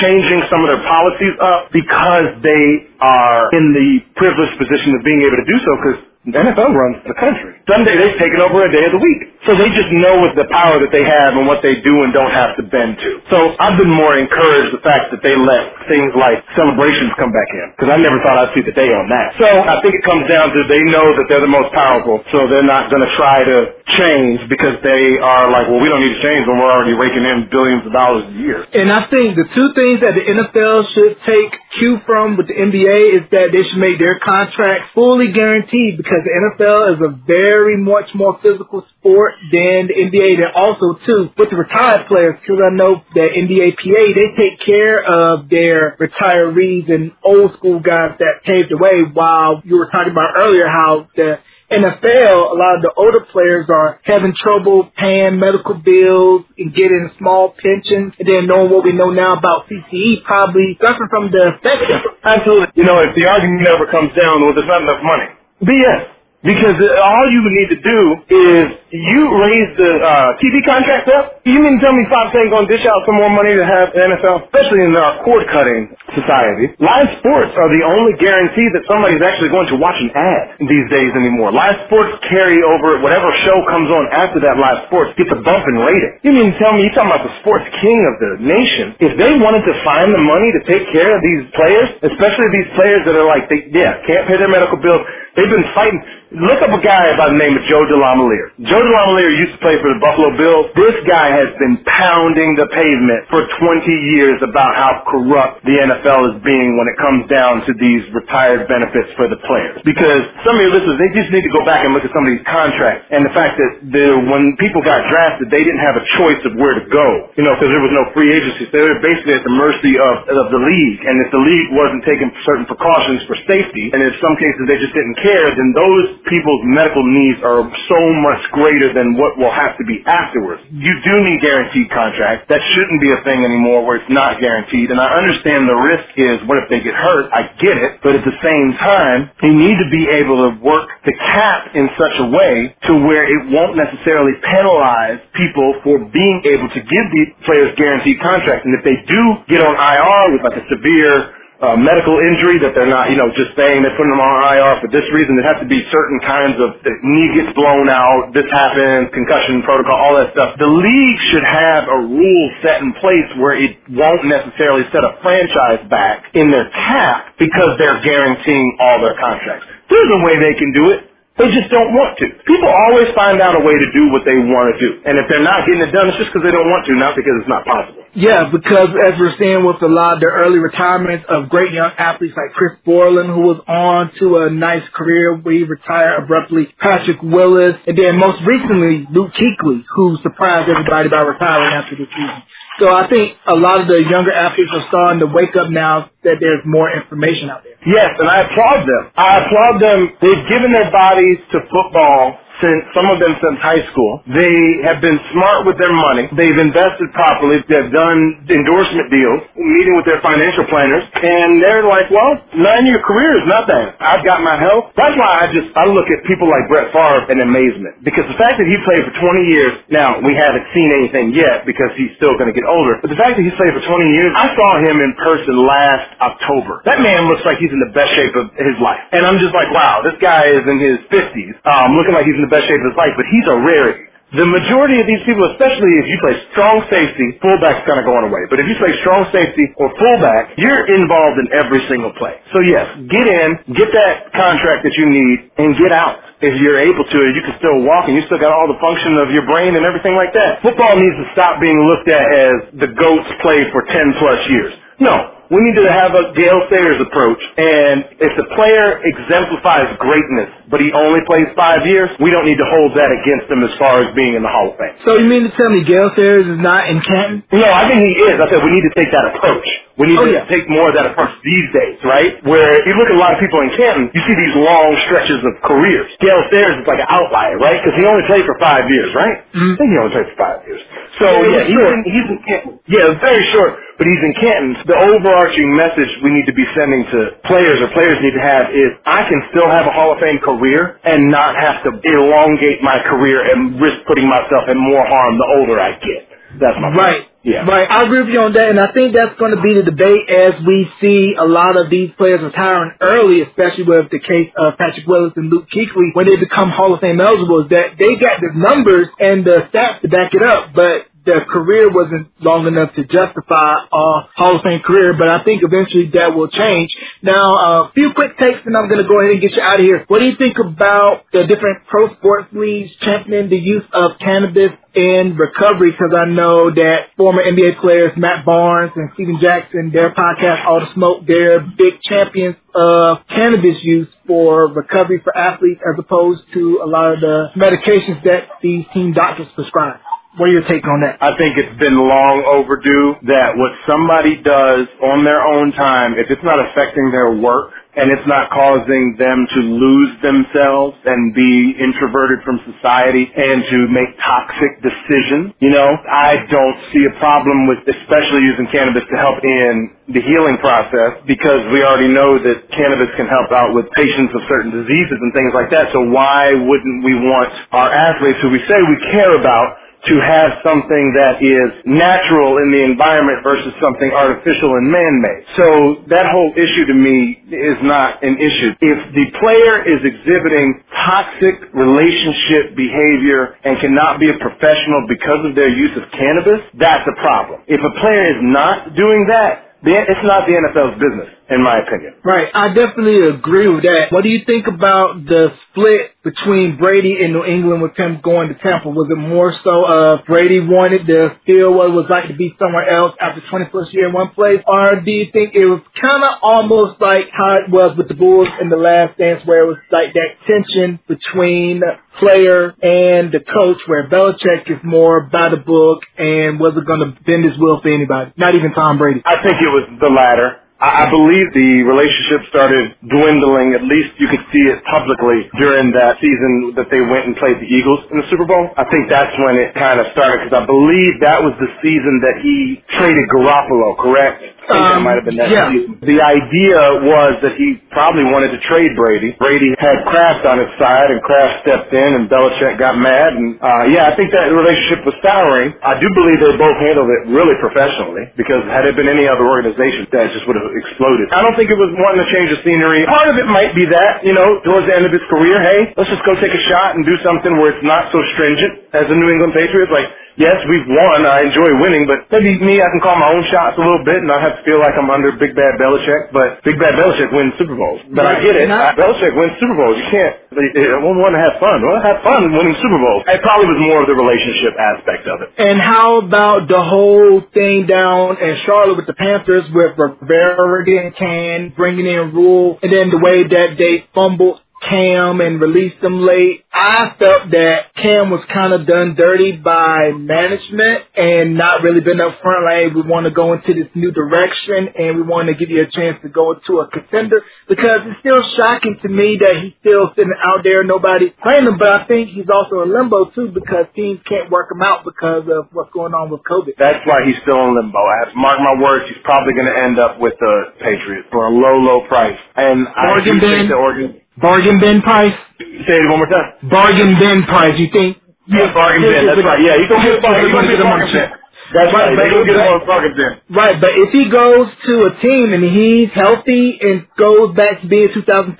[0.00, 2.64] changing some of their policies up because they
[3.04, 7.02] are in the privileged position of being able to do so because the NFL runs
[7.02, 7.58] the country.
[7.66, 9.32] Sunday they've taken over a day of the week.
[9.42, 12.14] So they just know with the power that they have and what they do and
[12.14, 13.10] don't have to bend to.
[13.26, 17.50] So I've been more encouraged the fact that they let things like celebrations come back
[17.50, 17.74] in.
[17.74, 19.34] Because I never thought I'd see the day on that.
[19.34, 22.22] So I think it comes down to they know that they're the most powerful.
[22.30, 26.06] So they're not going to try to change because they are like, well, we don't
[26.06, 28.62] need to change when we're already raking in billions of dollars a year.
[28.62, 31.50] And I think the two things that the NFL should take
[31.82, 36.11] cue from with the NBA is that they should make their contracts fully guaranteed because
[36.12, 40.44] because the NFL is a very much more physical sport than the NBA.
[40.44, 45.00] And also, too, with the retired players, because I know that NBAPA, they take care
[45.00, 50.12] of their retirees and old school guys that paved the way while you were talking
[50.12, 51.40] about earlier how the
[51.72, 57.08] NFL, a lot of the older players are having trouble paying medical bills and getting
[57.16, 61.56] small pensions, and then knowing what we know now about CTE, probably suffering from the
[61.56, 61.88] effects.
[62.20, 62.76] Absolutely.
[62.76, 65.32] You know, if the argument ever comes down, well, there's not enough money.
[65.62, 66.21] BS.
[66.42, 68.00] Because all you need to do
[68.34, 71.38] is you raise the uh, TV contract up.
[71.46, 73.62] You mean to tell me Fox ain't going to dish out some more money to
[73.62, 76.74] have NFL, especially in our cord cutting society?
[76.82, 80.86] Live sports are the only guarantee that somebody's actually going to watch an ad these
[80.90, 81.54] days anymore.
[81.54, 85.62] Live sports carry over whatever show comes on after that live sports gets a bump
[85.70, 86.26] in rating.
[86.26, 88.98] You mean to tell me you're talking about the sports king of the nation?
[88.98, 92.70] If they wanted to find the money to take care of these players, especially these
[92.74, 95.06] players that are like, they, yeah, can't pay their medical bills,
[95.38, 96.02] they've been fighting
[96.32, 98.56] Look up a guy by the name of Joe DeLamielleure.
[98.64, 100.72] Joe DeLamielleure used to play for the Buffalo Bills.
[100.80, 103.84] This guy has been pounding the pavement for 20
[104.16, 108.64] years about how corrupt the NFL is being when it comes down to these retired
[108.64, 109.84] benefits for the players.
[109.84, 112.24] Because some of your listeners, they just need to go back and look at some
[112.24, 116.00] of these contracts and the fact that the, when people got drafted, they didn't have
[116.00, 117.28] a choice of where to go.
[117.36, 118.72] You know, because there was no free agency.
[118.72, 121.00] So they were basically at the mercy of, of the league.
[121.04, 124.80] And if the league wasn't taking certain precautions for safety, and in some cases they
[124.80, 129.52] just didn't care, then those people's medical needs are so much greater than what will
[129.52, 130.62] have to be afterwards.
[130.70, 132.46] You do need guaranteed contracts.
[132.48, 134.90] That shouldn't be a thing anymore where it's not guaranteed.
[134.90, 137.30] And I understand the risk is what if they get hurt?
[137.32, 138.02] I get it.
[138.02, 141.88] But at the same time, you need to be able to work the cap in
[141.98, 147.06] such a way to where it won't necessarily penalize people for being able to give
[147.14, 148.64] the players guaranteed contracts.
[148.66, 152.74] And if they do get on IR with like a severe uh, medical injury that
[152.74, 155.38] they're not, you know, just saying they're putting them on IR for this reason.
[155.38, 159.94] There has to be certain kinds of knee gets blown out, this happens, concussion protocol,
[159.94, 160.58] all that stuff.
[160.58, 165.14] The league should have a rule set in place where it won't necessarily set a
[165.22, 169.70] franchise back in their cap because they're guaranteeing all their contracts.
[169.86, 171.11] There's a way they can do it.
[171.42, 172.26] They just don't want to.
[172.46, 175.02] People always find out a way to do what they want to do.
[175.02, 177.18] And if they're not getting it done, it's just because they don't want to, not
[177.18, 178.06] because it's not possible.
[178.14, 181.90] Yeah, because as we're seeing with a lot of the early retirements of great young
[181.98, 186.70] athletes like Chris Borland, who was on to a nice career where he retired abruptly,
[186.78, 192.06] Patrick Willis, and then most recently Luke Kuechly, who surprised everybody by retiring after the
[192.06, 192.40] season.
[192.78, 196.10] So I think a lot of the younger athletes are starting to wake up now
[196.22, 197.71] that there's more information out there.
[197.86, 199.04] Yes, and I applaud them.
[199.16, 200.00] I applaud them.
[200.20, 204.22] They've given their bodies to football since, some of them since high school.
[204.30, 204.56] They
[204.86, 206.30] have been smart with their money.
[206.38, 207.60] They've invested properly.
[207.68, 213.32] They've done endorsement deals, meeting with their financial planners, and they're like, well, nine-year career
[213.42, 213.84] is nothing.
[214.00, 214.94] I've got my health.
[214.94, 218.06] That's why I just, I look at people like Brett Favre in amazement.
[218.06, 221.66] Because the fact that he played for 20 years, now, we haven't seen anything yet
[221.66, 223.90] because he's still going to get older, but the fact that he's played for 20
[224.14, 226.84] years, I saw him in person last October.
[226.86, 229.02] That man looks like he's in the best shape of his life.
[229.12, 232.36] And I'm just like, wow, this guy is in his 50s, um, looking like he's
[232.38, 234.12] in the best shape of his life, but he's a rarity.
[234.30, 238.30] The majority of these people, especially if you play strong safety, fullback's kind of going
[238.30, 238.46] away.
[238.46, 242.38] But if you play strong safety or fullback, you're involved in every single play.
[242.54, 246.22] So yes, get in, get that contract that you need, and get out.
[246.46, 249.18] If you're able to, you can still walk and you still got all the function
[249.18, 250.62] of your brain and everything like that.
[250.62, 254.72] Football needs to stop being looked at as the GOATs played for 10 plus years.
[255.02, 255.14] No,
[255.50, 257.42] we need to have a Gale Sayers approach.
[257.58, 262.62] And if the player exemplifies greatness, but he only plays five years, we don't need
[262.62, 264.94] to hold that against him as far as being in the Hall of Fame.
[265.02, 267.42] So you mean to tell me Gale Sayers is not in Canton?
[267.50, 268.38] No, I think he is.
[268.38, 269.66] I said we need to take that approach.
[269.98, 270.44] We need Oh, to yeah.
[270.48, 272.40] take more of that approach these days, right?
[272.48, 275.40] Where you look at a lot of people in Canton, you see these long stretches
[275.44, 276.08] of careers.
[276.20, 277.76] Gale Sayers is like an outlier, right?
[277.82, 279.44] Because he only played for five years, right?
[279.52, 279.74] Mhm.
[279.74, 280.82] I think he only played for five years.
[281.20, 282.72] So Yeah, yeah, he's in, he's in Canton.
[282.88, 284.76] Yeah, very short, but he's in Canton.
[284.86, 288.70] The overarching message we need to be sending to players or players need to have
[288.72, 292.82] is I can still have a Hall of Fame career and not have to elongate
[292.82, 296.31] my career and risk putting myself in more harm the older I get.
[296.60, 297.00] That's my point.
[297.00, 297.22] Right.
[297.42, 297.66] Yeah.
[297.66, 297.90] Right.
[297.90, 300.30] I agree with you on that, and I think that's going to be the debate
[300.30, 304.78] as we see a lot of these players retiring early, especially with the case of
[304.78, 308.14] Patrick Willis and Luke Kuechly, when they become Hall of Fame eligible, is that they
[308.14, 312.66] got the numbers and the stats to back it up, but their career wasn't long
[312.66, 316.90] enough to justify a Hall of Fame career, but I think eventually that will change.
[317.22, 319.78] Now, a few quick takes, and I'm going to go ahead and get you out
[319.78, 320.02] of here.
[320.06, 324.74] What do you think about the different pro sports leagues championing the use of cannabis
[324.94, 325.92] in recovery?
[325.92, 330.80] Because I know that former NBA players Matt Barnes and Stephen Jackson, their podcast All
[330.80, 336.80] the Smoke, they're big champions of cannabis use for recovery for athletes as opposed to
[336.84, 340.00] a lot of the medications that these team doctors prescribe.
[340.40, 341.20] What are your take on that?
[341.20, 346.32] I think it's been long overdue that what somebody does on their own time, if
[346.32, 351.76] it's not affecting their work and it's not causing them to lose themselves and be
[351.76, 357.68] introverted from society and to make toxic decisions, you know, I don't see a problem
[357.68, 362.68] with especially using cannabis to help in the healing process because we already know that
[362.72, 365.92] cannabis can help out with patients of certain diseases and things like that.
[365.92, 370.58] So why wouldn't we want our athletes who we say we care about to have
[370.66, 375.42] something that is natural in the environment versus something artificial and man-made.
[375.58, 375.66] So
[376.10, 378.74] that whole issue to me is not an issue.
[378.82, 385.54] If the player is exhibiting toxic relationship behavior and cannot be a professional because of
[385.54, 387.62] their use of cannabis, that's a problem.
[387.70, 391.80] If a player is not doing that, then it's not the NFL's business, in my
[391.82, 392.14] opinion.
[392.24, 392.48] Right.
[392.54, 394.10] I definitely agree with that.
[394.10, 398.48] What do you think about the split between Brady and New England with him going
[398.48, 398.88] to Tampa?
[398.88, 402.54] Was it more so uh Brady wanted to feel what it was like to be
[402.58, 404.62] somewhere else after 20 plus year in one place?
[404.66, 408.14] Or do you think it was kind of almost like how it was with the
[408.14, 411.82] Bulls in the last dance where it was like that tension between
[412.20, 417.10] player and the coach where Belichick is more by the book and wasn't going to
[417.24, 419.22] bend his will for anybody, not even Tom Brady?
[419.24, 420.62] I think it was the latter.
[420.82, 423.78] I I believe the relationship started dwindling.
[423.78, 427.62] At least you could see it publicly during that season that they went and played
[427.62, 428.74] the Eagles in the Super Bowl.
[428.76, 432.20] I think that's when it kind of started because I believe that was the season
[432.26, 434.42] that he traded Garoppolo, correct?
[434.62, 435.68] I think that Um, might have been that yeah.
[435.74, 435.98] season.
[436.02, 439.34] The idea was that he probably wanted to trade Brady.
[439.42, 443.34] Brady had Kraft on his side, and Kraft stepped in, and Belichick got mad.
[443.34, 445.74] And uh, yeah, I think that relationship was souring.
[445.82, 449.44] I do believe they both handled it really professionally because had it been any other
[449.44, 451.28] organization, that just would have exploded.
[451.34, 453.02] I don't think it was wanting to change the scenery.
[453.10, 455.92] Part of it might be that, you know, towards the end of his career, hey,
[455.98, 459.10] let's just go take a shot and do something where it's not so stringent as
[459.10, 459.90] the New England Patriots.
[459.90, 460.06] Like,
[460.38, 461.26] yes, we've won.
[461.26, 464.22] I enjoy winning, but maybe me, I can call my own shots a little bit
[464.22, 466.32] and not have to feel like I'm under Big Bad Belichick.
[466.32, 468.00] But Big Bad Belichick wins Super Bowls.
[468.10, 468.68] But I get it.
[468.68, 469.96] And I- Belichick wins Super Bowls.
[469.98, 470.34] You can't.
[470.52, 471.80] They want to have fun.
[471.80, 473.24] Well, have fun winning Super Bowls.
[473.26, 475.48] It probably was more of the relationship aspect of it.
[475.56, 481.12] And how about the whole thing down in Charlotte with the Panthers with Rivera getting
[481.12, 486.26] canned, bringing in Rhule, and then the way that they fumbled Cam and released them
[486.26, 486.64] late?
[486.72, 492.18] I felt that Cam was kind of done dirty by management and not really been
[492.18, 492.66] up front.
[492.66, 495.86] Like, we want to go into this new direction and we want to give you
[495.86, 499.76] a chance to go into a contender because it's still shocking to me that he's
[499.78, 501.78] still sitting out there, nobody playing him.
[501.78, 505.46] But I think he's also in limbo too because teams can't work him out because
[505.46, 506.74] of what's going on with COVID.
[506.80, 508.02] That's why he's still in limbo.
[508.02, 509.06] I have to mark my words.
[509.06, 512.38] He's probably going to end up with the Patriots for a low, low price.
[512.56, 514.21] And I do think the Oregon.
[514.40, 515.36] Bargain bin price.
[515.58, 516.56] Say it one more time.
[516.68, 517.76] Bargain bin price.
[517.78, 518.16] You think?
[518.48, 519.26] Yeah, bargain bin.
[519.26, 519.60] That's right.
[519.60, 520.42] Yeah, he's gonna get a bargain.
[520.46, 521.28] He's gonna get a bargain bin.
[521.72, 522.10] That's right.
[522.12, 523.30] He's gonna get a bargain bin.
[523.54, 527.88] Right, but if he goes to a team and he's healthy and goes back to
[527.88, 528.56] being 2015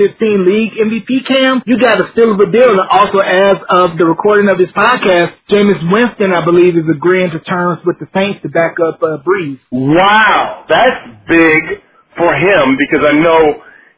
[0.49, 2.73] league MVP cam, you got a still of a deal.
[2.73, 7.33] And also, as of the recording of this podcast, Jameis Winston, I believe, is agreeing
[7.33, 9.59] to terms with the Saints to back up uh, Brees.
[9.73, 11.85] Wow, that's big
[12.17, 13.41] for him because I know,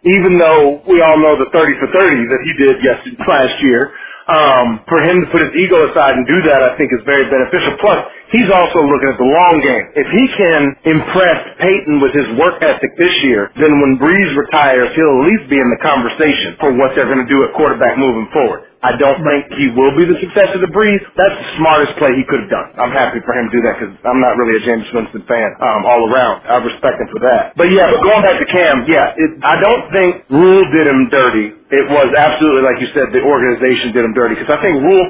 [0.06, 3.82] even though we all know the 30 for 30 that he did yesterday, last year,
[4.30, 7.26] um, for him to put his ego aside and do that, I think is very
[7.28, 7.76] beneficial.
[7.82, 8.00] Plus,
[8.32, 9.84] he's also looking at the long game.
[9.98, 14.90] If he can impress Payton with his work ethic this year, then when Brees retires,
[14.96, 17.98] he'll at least be in the conversation for what they're going to do at quarterback
[18.00, 18.66] moving forward.
[18.84, 21.00] I don't think he will be the successor to Brees.
[21.16, 22.68] That's the smartest play he could have done.
[22.76, 25.56] I'm happy for him to do that because I'm not really a Jameis Winston fan
[25.64, 26.44] um, all around.
[26.44, 27.56] I respect him for that.
[27.56, 31.08] But yeah, but going back to Cam, yeah, it, I don't think Rhule did him
[31.08, 31.56] dirty.
[31.72, 35.06] It was absolutely, like you said, the organization did him dirty because I think Rhule,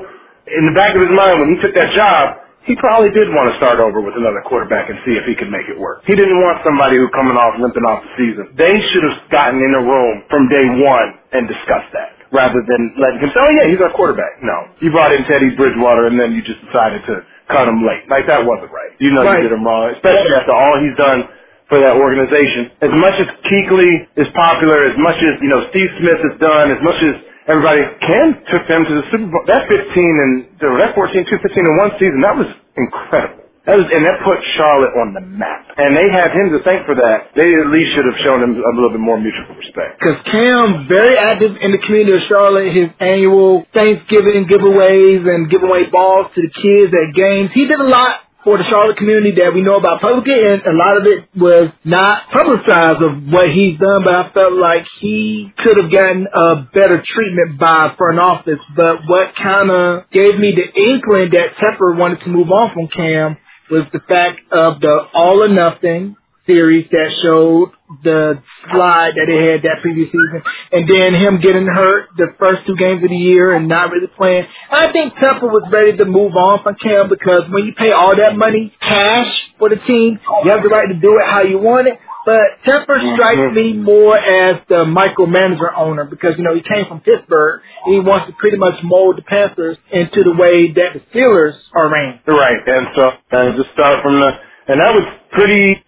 [0.54, 3.50] in the back of his mind when he took that job, he probably did want
[3.52, 6.06] to start over with another quarterback and see if he could make it work.
[6.06, 8.54] He didn't want somebody who coming off limping off the season.
[8.56, 12.80] They should have gotten in a room from day one and discussed that rather than
[12.96, 14.40] letting him say, oh yeah, he's our quarterback.
[14.40, 14.70] No.
[14.80, 18.08] You brought in Teddy Bridgewater and then you just decided to cut him late.
[18.08, 18.92] Like that wasn't right.
[19.02, 19.42] You know Right.
[19.42, 21.28] you did him wrong, especially after all he's done
[21.68, 22.72] for that organization.
[22.84, 26.70] As much as Kuechly is popular, as much as, you know, Steve Smith has done,
[26.72, 27.14] as much as
[27.48, 29.44] everybody, Cam took them to the Super Bowl.
[29.48, 33.43] That 15 and, that 14, 2, 15 in one season, that was incredible.
[33.64, 35.72] And that put Charlotte on the map.
[35.80, 37.32] And they have him to thank for that.
[37.32, 39.96] They at least should have shown him a little bit more mutual respect.
[40.04, 45.72] Because Cam, very active in the community of Charlotte, his annual Thanksgiving giveaways and giving
[45.72, 47.56] away balls to the kids at games.
[47.56, 50.76] He did a lot for the Charlotte community that we know about publicly, and a
[50.76, 55.48] lot of it was not publicized of what he's done, but I felt like he
[55.56, 58.60] could have gotten a better treatment by front office.
[58.76, 62.92] But what kind of gave me the inkling that Tepper wanted to move on from
[62.92, 63.40] Cam
[63.70, 67.72] was the fact of the all or nothing series that showed
[68.04, 68.36] the
[68.68, 72.76] slide that they had that previous season, and then him getting hurt the first two
[72.76, 74.44] games of the year and not really playing.
[74.70, 78.12] I think Tepper was ready to move on from Cam because when you pay all
[78.16, 81.58] that money cash for the team, you have the right to do it how you
[81.58, 81.96] want it.
[82.24, 87.00] But Tepper strikes me more as the micromanager owner because, you know, he came from
[87.00, 91.00] Pittsburgh and he wants to pretty much mold the Panthers into the way that the
[91.12, 92.20] Steelers are ran.
[92.26, 94.30] Right, and so uh, just start from the,
[94.72, 95.84] and that was pretty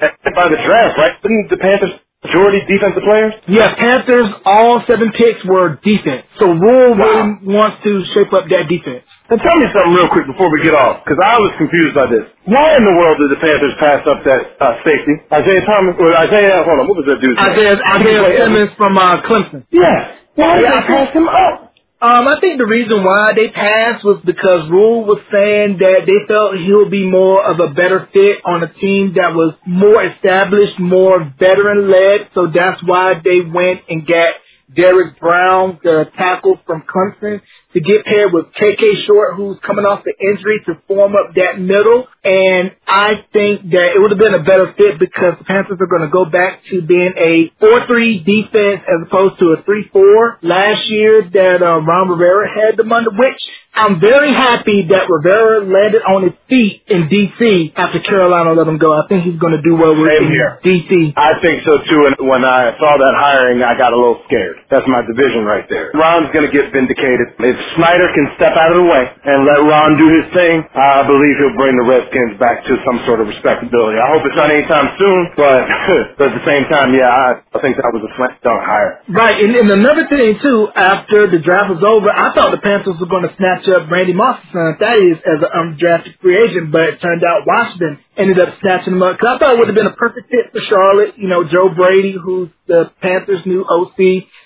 [0.00, 1.14] by the draft, right?
[1.22, 1.94] Didn't the Panthers
[2.24, 3.32] majority defensive players?
[3.48, 6.26] Yeah, Panthers, all seven picks were defense.
[6.38, 9.04] So Rhule really wants to shape up that defense.
[9.24, 12.12] And tell me something real quick before we get off, because I was confused by
[12.12, 12.28] this.
[12.44, 15.16] Why in the world did the Panthers pass up that uh, safety?
[15.32, 17.48] Isaiah Thomas, or Isaiah, hold on, what was that dude's name?
[17.56, 19.64] Isaiah, Isaiah Simmons from uh, Clemson.
[19.72, 20.20] Yes.
[20.36, 21.72] Why did Yeah, they pass him up?
[22.04, 26.20] Um, I think the reason why they passed was because Rhule was saying that they
[26.28, 30.76] felt he'll be more of a better fit on a team that was more established,
[30.76, 32.28] more veteran led.
[32.36, 34.36] So that's why they went and got
[34.68, 37.40] Derrick Brown, the tackle from Clemson,
[37.74, 41.58] to get paired with KK Short, who's coming off the injury to form up that
[41.58, 42.06] middle.
[42.22, 45.90] And I think that it would have been a better fit because the Panthers are
[45.90, 50.86] going to go back to being a 4-3 defense as opposed to a 3-4 last
[50.86, 53.42] year that uh, Ron Rivera had them under, which
[53.74, 57.74] I'm very happy that Rivera landed on his feet in D.C.
[57.74, 58.94] after Carolina let him go.
[58.94, 60.62] I think he's going to do well with Same here.
[60.62, 61.18] D.C.
[61.18, 64.62] I think so too, and when I saw that hiring, I got a little scared.
[64.70, 65.90] That's my division right there.
[65.90, 67.34] Ron's gonna get vindicated.
[67.42, 71.02] If Snyder can step out of the way and let Ron do his thing, I
[71.02, 73.98] believe he'll bring the Redskins back to some sort of respectability.
[73.98, 75.62] I hope it's not anytime soon, but,
[76.22, 79.02] but at the same time, yeah, I, I think that was a slam dunk hire.
[79.10, 83.02] Right, and, and another thing too, after the draft was over, I thought the Panthers
[83.02, 86.36] were going to snatch up Randy Moss's son, uh, that is, as an undrafted free
[86.36, 89.18] agent, but it turned out Washington ended up snatching him up.
[89.18, 91.14] Cause I thought it would have been a perfect fit for Charlotte.
[91.16, 93.96] You know, Joe Brady, who's the Panthers' new OC,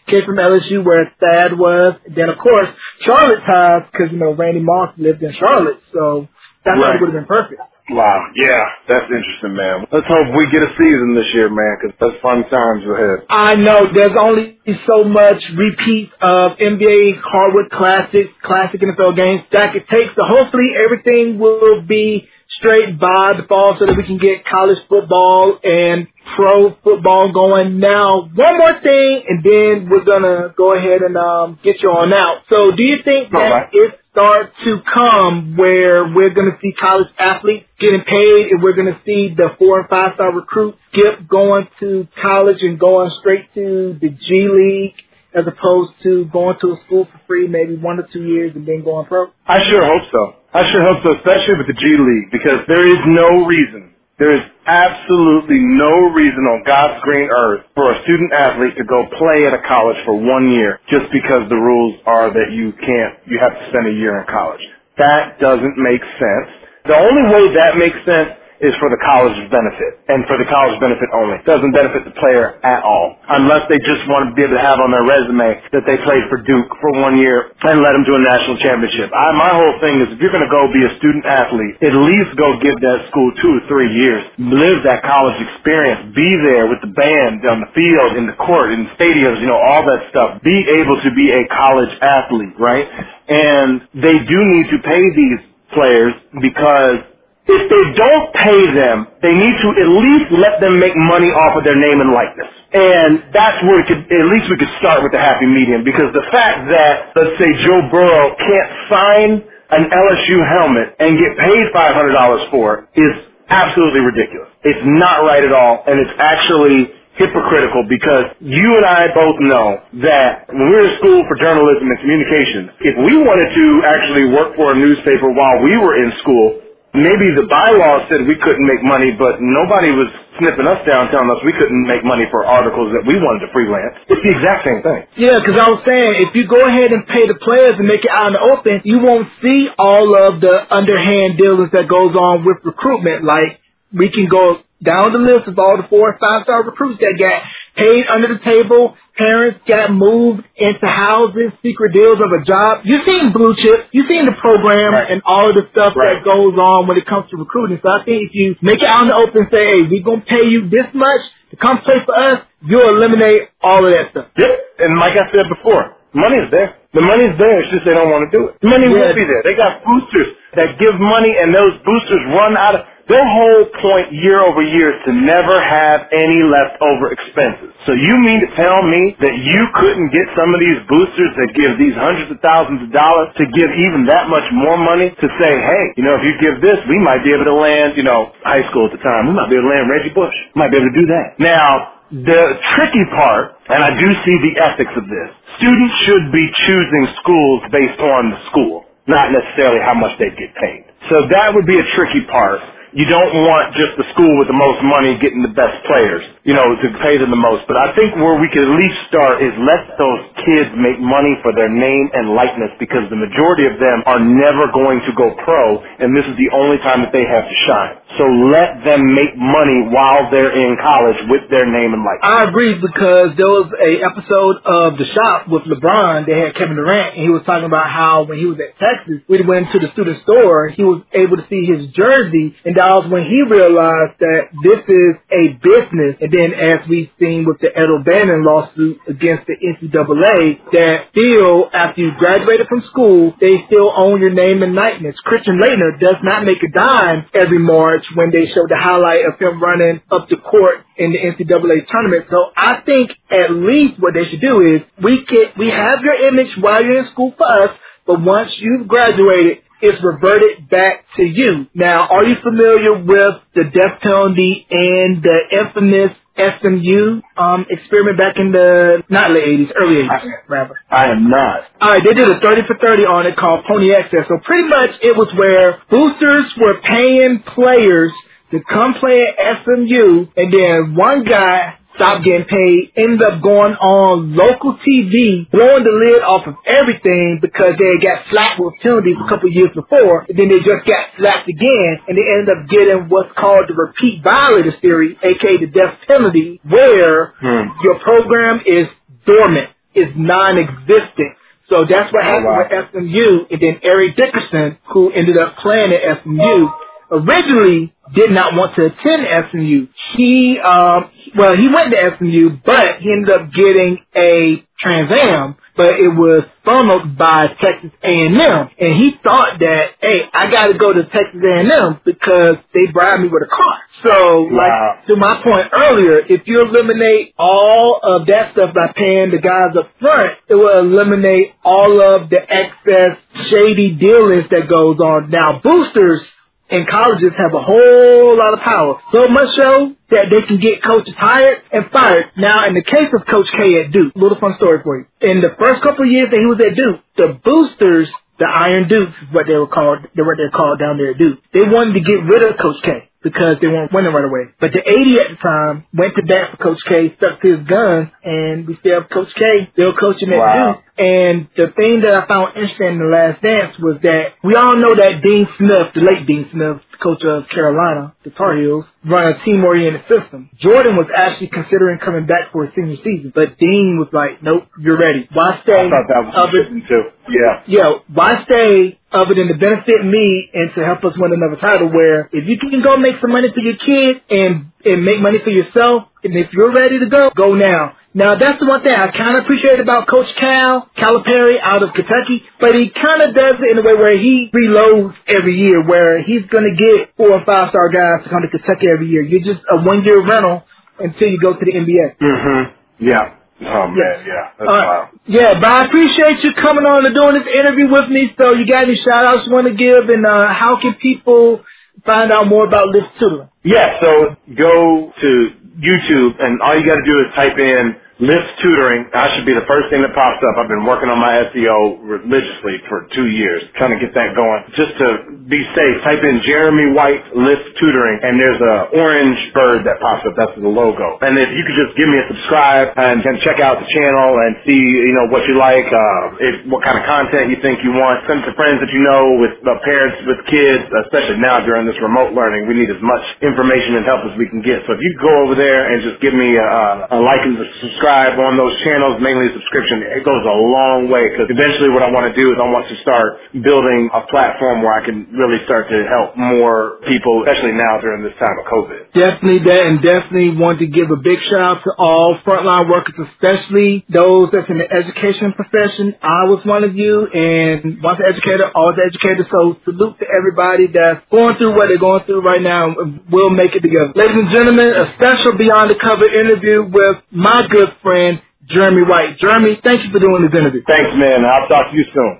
[0.06, 1.94] came from LSU where Thad was.
[2.08, 2.68] Then of course,
[3.04, 6.28] Charlotte ties, cause you know, Randy Moss lived in Charlotte, so
[6.64, 7.00] that Right.
[7.00, 7.60] would have been perfect.
[7.90, 8.28] Wow.
[8.36, 9.88] Yeah, that's interesting, man.
[9.88, 13.24] Let's hope we get a season this year, man, because that's fun times ahead.
[13.32, 19.72] I know there's only so much repeat of NBA hardwood classics, classic NFL games that
[19.72, 20.12] it takes.
[20.16, 22.28] So hopefully everything will be
[22.60, 27.78] straight by the fall so that we can get college football and pro football going.
[27.78, 32.12] Now, one more thing, and then we're gonna go ahead and um, get you on
[32.12, 32.42] out.
[32.48, 33.68] So, do you think that right.
[33.72, 39.00] it starts to come where we're gonna see college athletes getting paid, and we're gonna
[39.06, 43.96] see the four and five star recruits skip going to college and going straight to
[44.00, 44.94] the G League?
[45.28, 48.66] As opposed to going to a school for free, maybe one or two years, and
[48.66, 49.26] then going pro.
[49.46, 50.38] I sure hope so.
[50.54, 54.34] I sure hope so, especially with the G League, because there is no reason, there
[54.34, 59.46] is absolutely no reason on God's green earth for a student athlete to go play
[59.46, 63.38] at a college for one year just because the rules are that you can't, you
[63.38, 64.62] have to spend a year in college.
[64.98, 66.50] That doesn't make sense.
[66.90, 70.76] The only way that makes sense is for the college's benefit and for the college
[70.82, 71.38] benefit only.
[71.46, 73.16] Doesn't benefit the player at all.
[73.30, 76.26] Unless they just want to be able to have on their resume that they played
[76.30, 79.10] for Duke for one year and led them to a national championship.
[79.14, 81.94] I, my whole thing is if you're going to go be a student athlete, at
[81.94, 84.22] least go give that school two or three years.
[84.38, 86.14] Live that college experience.
[86.14, 89.48] Be there with the band on the field, in the court, in the stadiums, you
[89.48, 90.42] know, all that stuff.
[90.42, 92.86] Be able to be a college athlete, right?
[93.28, 95.40] And they do need to pay these
[95.74, 97.17] players because
[97.48, 101.56] if they don't pay them, they need to at least let them make money off
[101.56, 102.52] of their name and likeness.
[102.76, 106.26] And that's where could, at least we could start with the happy medium because the
[106.30, 109.30] fact that, let's say Joe Burrow can't sign
[109.72, 113.14] an LSU helmet and get paid $500 for it is
[113.48, 114.52] absolutely ridiculous.
[114.64, 119.68] It's not right at all and it's actually hypocritical because you and I both know
[120.04, 124.26] that when we were in school for journalism and communications, if we wanted to actually
[124.36, 126.60] work for a newspaper while we were in school,
[126.94, 130.08] maybe the bylaws said we couldn't make money, but nobody was
[130.38, 133.50] sniffing us down telling us we couldn't make money for articles that we wanted to
[133.52, 133.98] freelance.
[134.06, 135.00] It's the exact same thing.
[135.18, 138.06] Yeah, because I was saying, if you go ahead and pay the players and make
[138.06, 142.14] it out in the open, you won't see all of the underhand dealings that goes
[142.14, 143.26] on with recruitment.
[143.26, 143.58] Like,
[143.90, 147.42] we can go down the list of all the four five star recruits that got
[147.74, 148.94] paid under the table.
[149.18, 152.86] Parents got moved into houses, secret deals of a job.
[152.86, 153.90] You've seen Blue Chip.
[153.90, 155.10] You've seen the program Right.
[155.10, 156.14] and all of the stuff Right.
[156.14, 157.80] that goes on when it comes to recruiting.
[157.82, 160.06] So I think if you make it out in the open and say, hey, we're
[160.06, 163.90] going to pay you this much to come play for us, you'll eliminate all of
[163.90, 164.26] that stuff.
[164.38, 164.54] Yep.
[164.86, 166.76] And like I said before, money is there.
[166.94, 167.58] The money's there.
[167.60, 168.60] It's just they don't want to do it.
[168.62, 169.02] The money Yeah.
[169.02, 169.42] will be there.
[169.42, 172.80] They got boosters that give money, and those boosters run out of.
[173.08, 177.72] Their whole point year over year is to never have any leftover expenses.
[177.88, 181.56] So you mean to tell me that you couldn't get some of these boosters that
[181.56, 185.28] give these hundreds of thousands of dollars to give even that much more money to
[185.40, 188.04] say, hey, you know, if you give this, we might be able to land, you
[188.04, 190.36] know, high school at the time, we might be able to land Reggie Bush.
[190.52, 191.40] We might be able to do that.
[191.40, 192.42] Now, the
[192.76, 197.60] tricky part, and I do see the ethics of this, students should be choosing schools
[197.72, 200.84] based on the school, not necessarily how much they get paid.
[201.08, 202.60] So that would be a tricky part.
[202.96, 206.56] You don't want just the school with the most money getting the best players, you
[206.56, 207.68] know, to pay them the most.
[207.68, 211.36] But I think where we could at least start is let those kids make money
[211.44, 215.36] for their name and likeness because the majority of them are never going to go
[215.44, 217.94] pro and this is the only time that they have to shine.
[218.18, 222.26] So let them make money while they're in college with their name and likeness.
[222.26, 226.26] I agree because there was a episode of The Shop with LeBron.
[226.26, 229.22] They had Kevin Durant, and he was talking about how when he was at Texas,
[229.30, 232.90] we went to the student store, he was able to see his jersey, and that
[232.90, 236.18] was when he realized that this is a business.
[236.18, 241.70] And then, as we've seen with the Ed O'Bannon lawsuit against the NCAA, that still
[241.70, 245.14] after you graduated from school, they still own your name and likeness.
[245.22, 249.38] Christian Laettner does not make a dime every March when they show the highlight of
[249.38, 252.26] him running up the court in the NCAA tournament.
[252.30, 256.28] So I think at least what they should do is we get we have your
[256.28, 261.22] image while you're in school for us, but once you've graduated, it's reverted back to
[261.22, 261.66] you.
[261.74, 268.38] Now, are you familiar with the death penalty and the infamous SMU um, experiment back
[268.38, 270.74] in the not late 80s, early 80s, rather?
[270.90, 271.66] I am not.
[271.80, 274.24] All right, they did a 30 for 30 on it called Pony Excess.
[274.28, 278.12] So pretty much it was where boosters were paying players
[278.52, 283.74] to come play at SMU, and then one guy stopped getting paid, ended up going
[283.74, 289.18] on local TV, blowing the lid off of everything because they got slapped with penalties
[289.18, 292.70] a couple years before, and then they just got slapped again, and they ended up
[292.70, 297.74] getting what's called the repeat violators theory, aka the death penalty, where Hmm.
[297.82, 298.86] your program is
[299.26, 301.34] dormant, is non-existent.
[301.68, 302.64] So that's what happened wow.
[302.64, 306.68] with SMU, and then Eric Dickerson, who ended up playing at SMU,
[307.10, 309.86] originally did not want to attend SMU.
[310.16, 315.56] He, um, well, he went to SMU, but he ended up getting a Trans Am,
[315.76, 320.78] but it was funneled by Texas A&M, and he thought that, hey, I got to
[320.78, 323.76] go to Texas A&M because they bribed me with a car.
[324.04, 324.54] So, Wow.
[324.54, 329.38] like to my point earlier, if you eliminate all of that stuff by paying the
[329.38, 333.18] guys up front, it will eliminate all of the excess
[333.50, 335.30] shady dealings that goes on.
[335.30, 336.22] Now, boosters
[336.70, 339.00] and colleges have a whole lot of power.
[339.12, 342.32] So much so that they can get coaches hired and fired.
[342.36, 345.04] Now, in the case of Coach K at Duke, a little fun story for you.
[345.20, 348.08] In the first couple of years that he was at Duke, the boosters,
[348.38, 351.18] the Iron Dukes, what they were called, they were what they're called down there at
[351.18, 351.40] Duke.
[351.52, 354.54] They wanted to get rid of Coach K because they weren't winning right away.
[354.60, 357.66] But the AD at the time went to bat for Coach K, stuck to his
[357.66, 360.52] guns, and we still have Coach K still coaching at Wow.
[360.54, 360.84] Duke.
[360.98, 364.76] And the thing that I found interesting in the last dance was that we all
[364.76, 369.32] know that Dean Smith, the late Dean Smith, coach of Carolina, the Tar Heels, run
[369.32, 370.50] a team-oriented system.
[370.58, 374.64] Jordan was actually considering coming back for his senior season, but Dean was like, nope,
[374.80, 375.28] you're ready.
[375.32, 375.86] Why stay?
[375.86, 377.02] I thought that was other- too.
[377.28, 377.62] Yeah.
[377.66, 381.88] yeah, why stay other than to benefit me and to help us win another title
[381.92, 385.38] where if you can go make some money for your kids and, and make money
[385.44, 387.96] for yourself, and if you're ready to go, go now.
[388.18, 391.94] Now that's the one thing I kind of appreciate about Coach Cal, Calipari out of
[391.94, 395.86] Kentucky, but he kind of does it in a way where he reloads every year,
[395.86, 399.06] where he's going to get four or five star guys to come to Kentucky every
[399.06, 399.22] year.
[399.22, 400.66] You're just a one year rental
[400.98, 402.18] until you go to the NBA.
[402.18, 402.62] hmm
[403.06, 403.38] Yeah.
[403.62, 404.50] Oh man, yeah.
[404.58, 404.86] That's right.
[404.86, 405.08] wild.
[405.26, 408.34] Yeah, but I appreciate you coming on and doing this interview with me.
[408.38, 411.62] So you got any shout outs you want to give and uh, how can people
[412.06, 413.48] find out more about Lift Tutoring?
[413.62, 414.10] Yeah, so
[414.54, 415.30] go to
[415.78, 419.06] YouTube and all you gotta do is type in Lift Tutoring.
[419.14, 420.58] That should be the first thing that pops up.
[420.58, 424.66] I've been working on my SEO religiously for two years, trying to get that going.
[424.74, 425.08] Just to
[425.46, 430.26] be safe, type in Jeremy White Lift Tutoring and there's a orange bird that pops
[430.26, 430.34] up.
[430.34, 431.22] That's the logo.
[431.22, 434.34] And if you could just give me a subscribe and, and check out the channel
[434.42, 437.86] and see, you know, what you like, uh, if, what kind of content you think
[437.86, 438.26] you want.
[438.26, 441.86] Send it to friends that you know with uh, parents, with kids, especially now during
[441.86, 442.66] this remote learning.
[442.66, 444.82] We need as much information and help as we can get.
[444.90, 448.07] So if you go over there and just give me a, a like and subscribe
[448.08, 452.32] on those channels, mainly subscription, it goes a long way because eventually what I want
[452.32, 455.92] to do is I want to start building a platform where I can really start
[455.92, 459.12] to help more people, especially now during this time of COVID.
[459.12, 463.14] Definitely that, and definitely want to give a big shout out to all frontline workers,
[463.18, 466.16] especially those that's in the education profession.
[466.24, 469.44] I was one of you, and once an educator, always an educator.
[469.52, 472.94] So salute to everybody that's going through what they're going through right now.
[473.28, 474.16] We'll make it together.
[474.16, 479.38] Ladies and gentlemen, a special Beyond the Cover interview with my good friend, Jeremy White.
[479.40, 480.82] Jeremy, thank you for doing this interview.
[480.86, 481.44] Thanks, man.
[481.46, 482.38] I'll talk to you soon.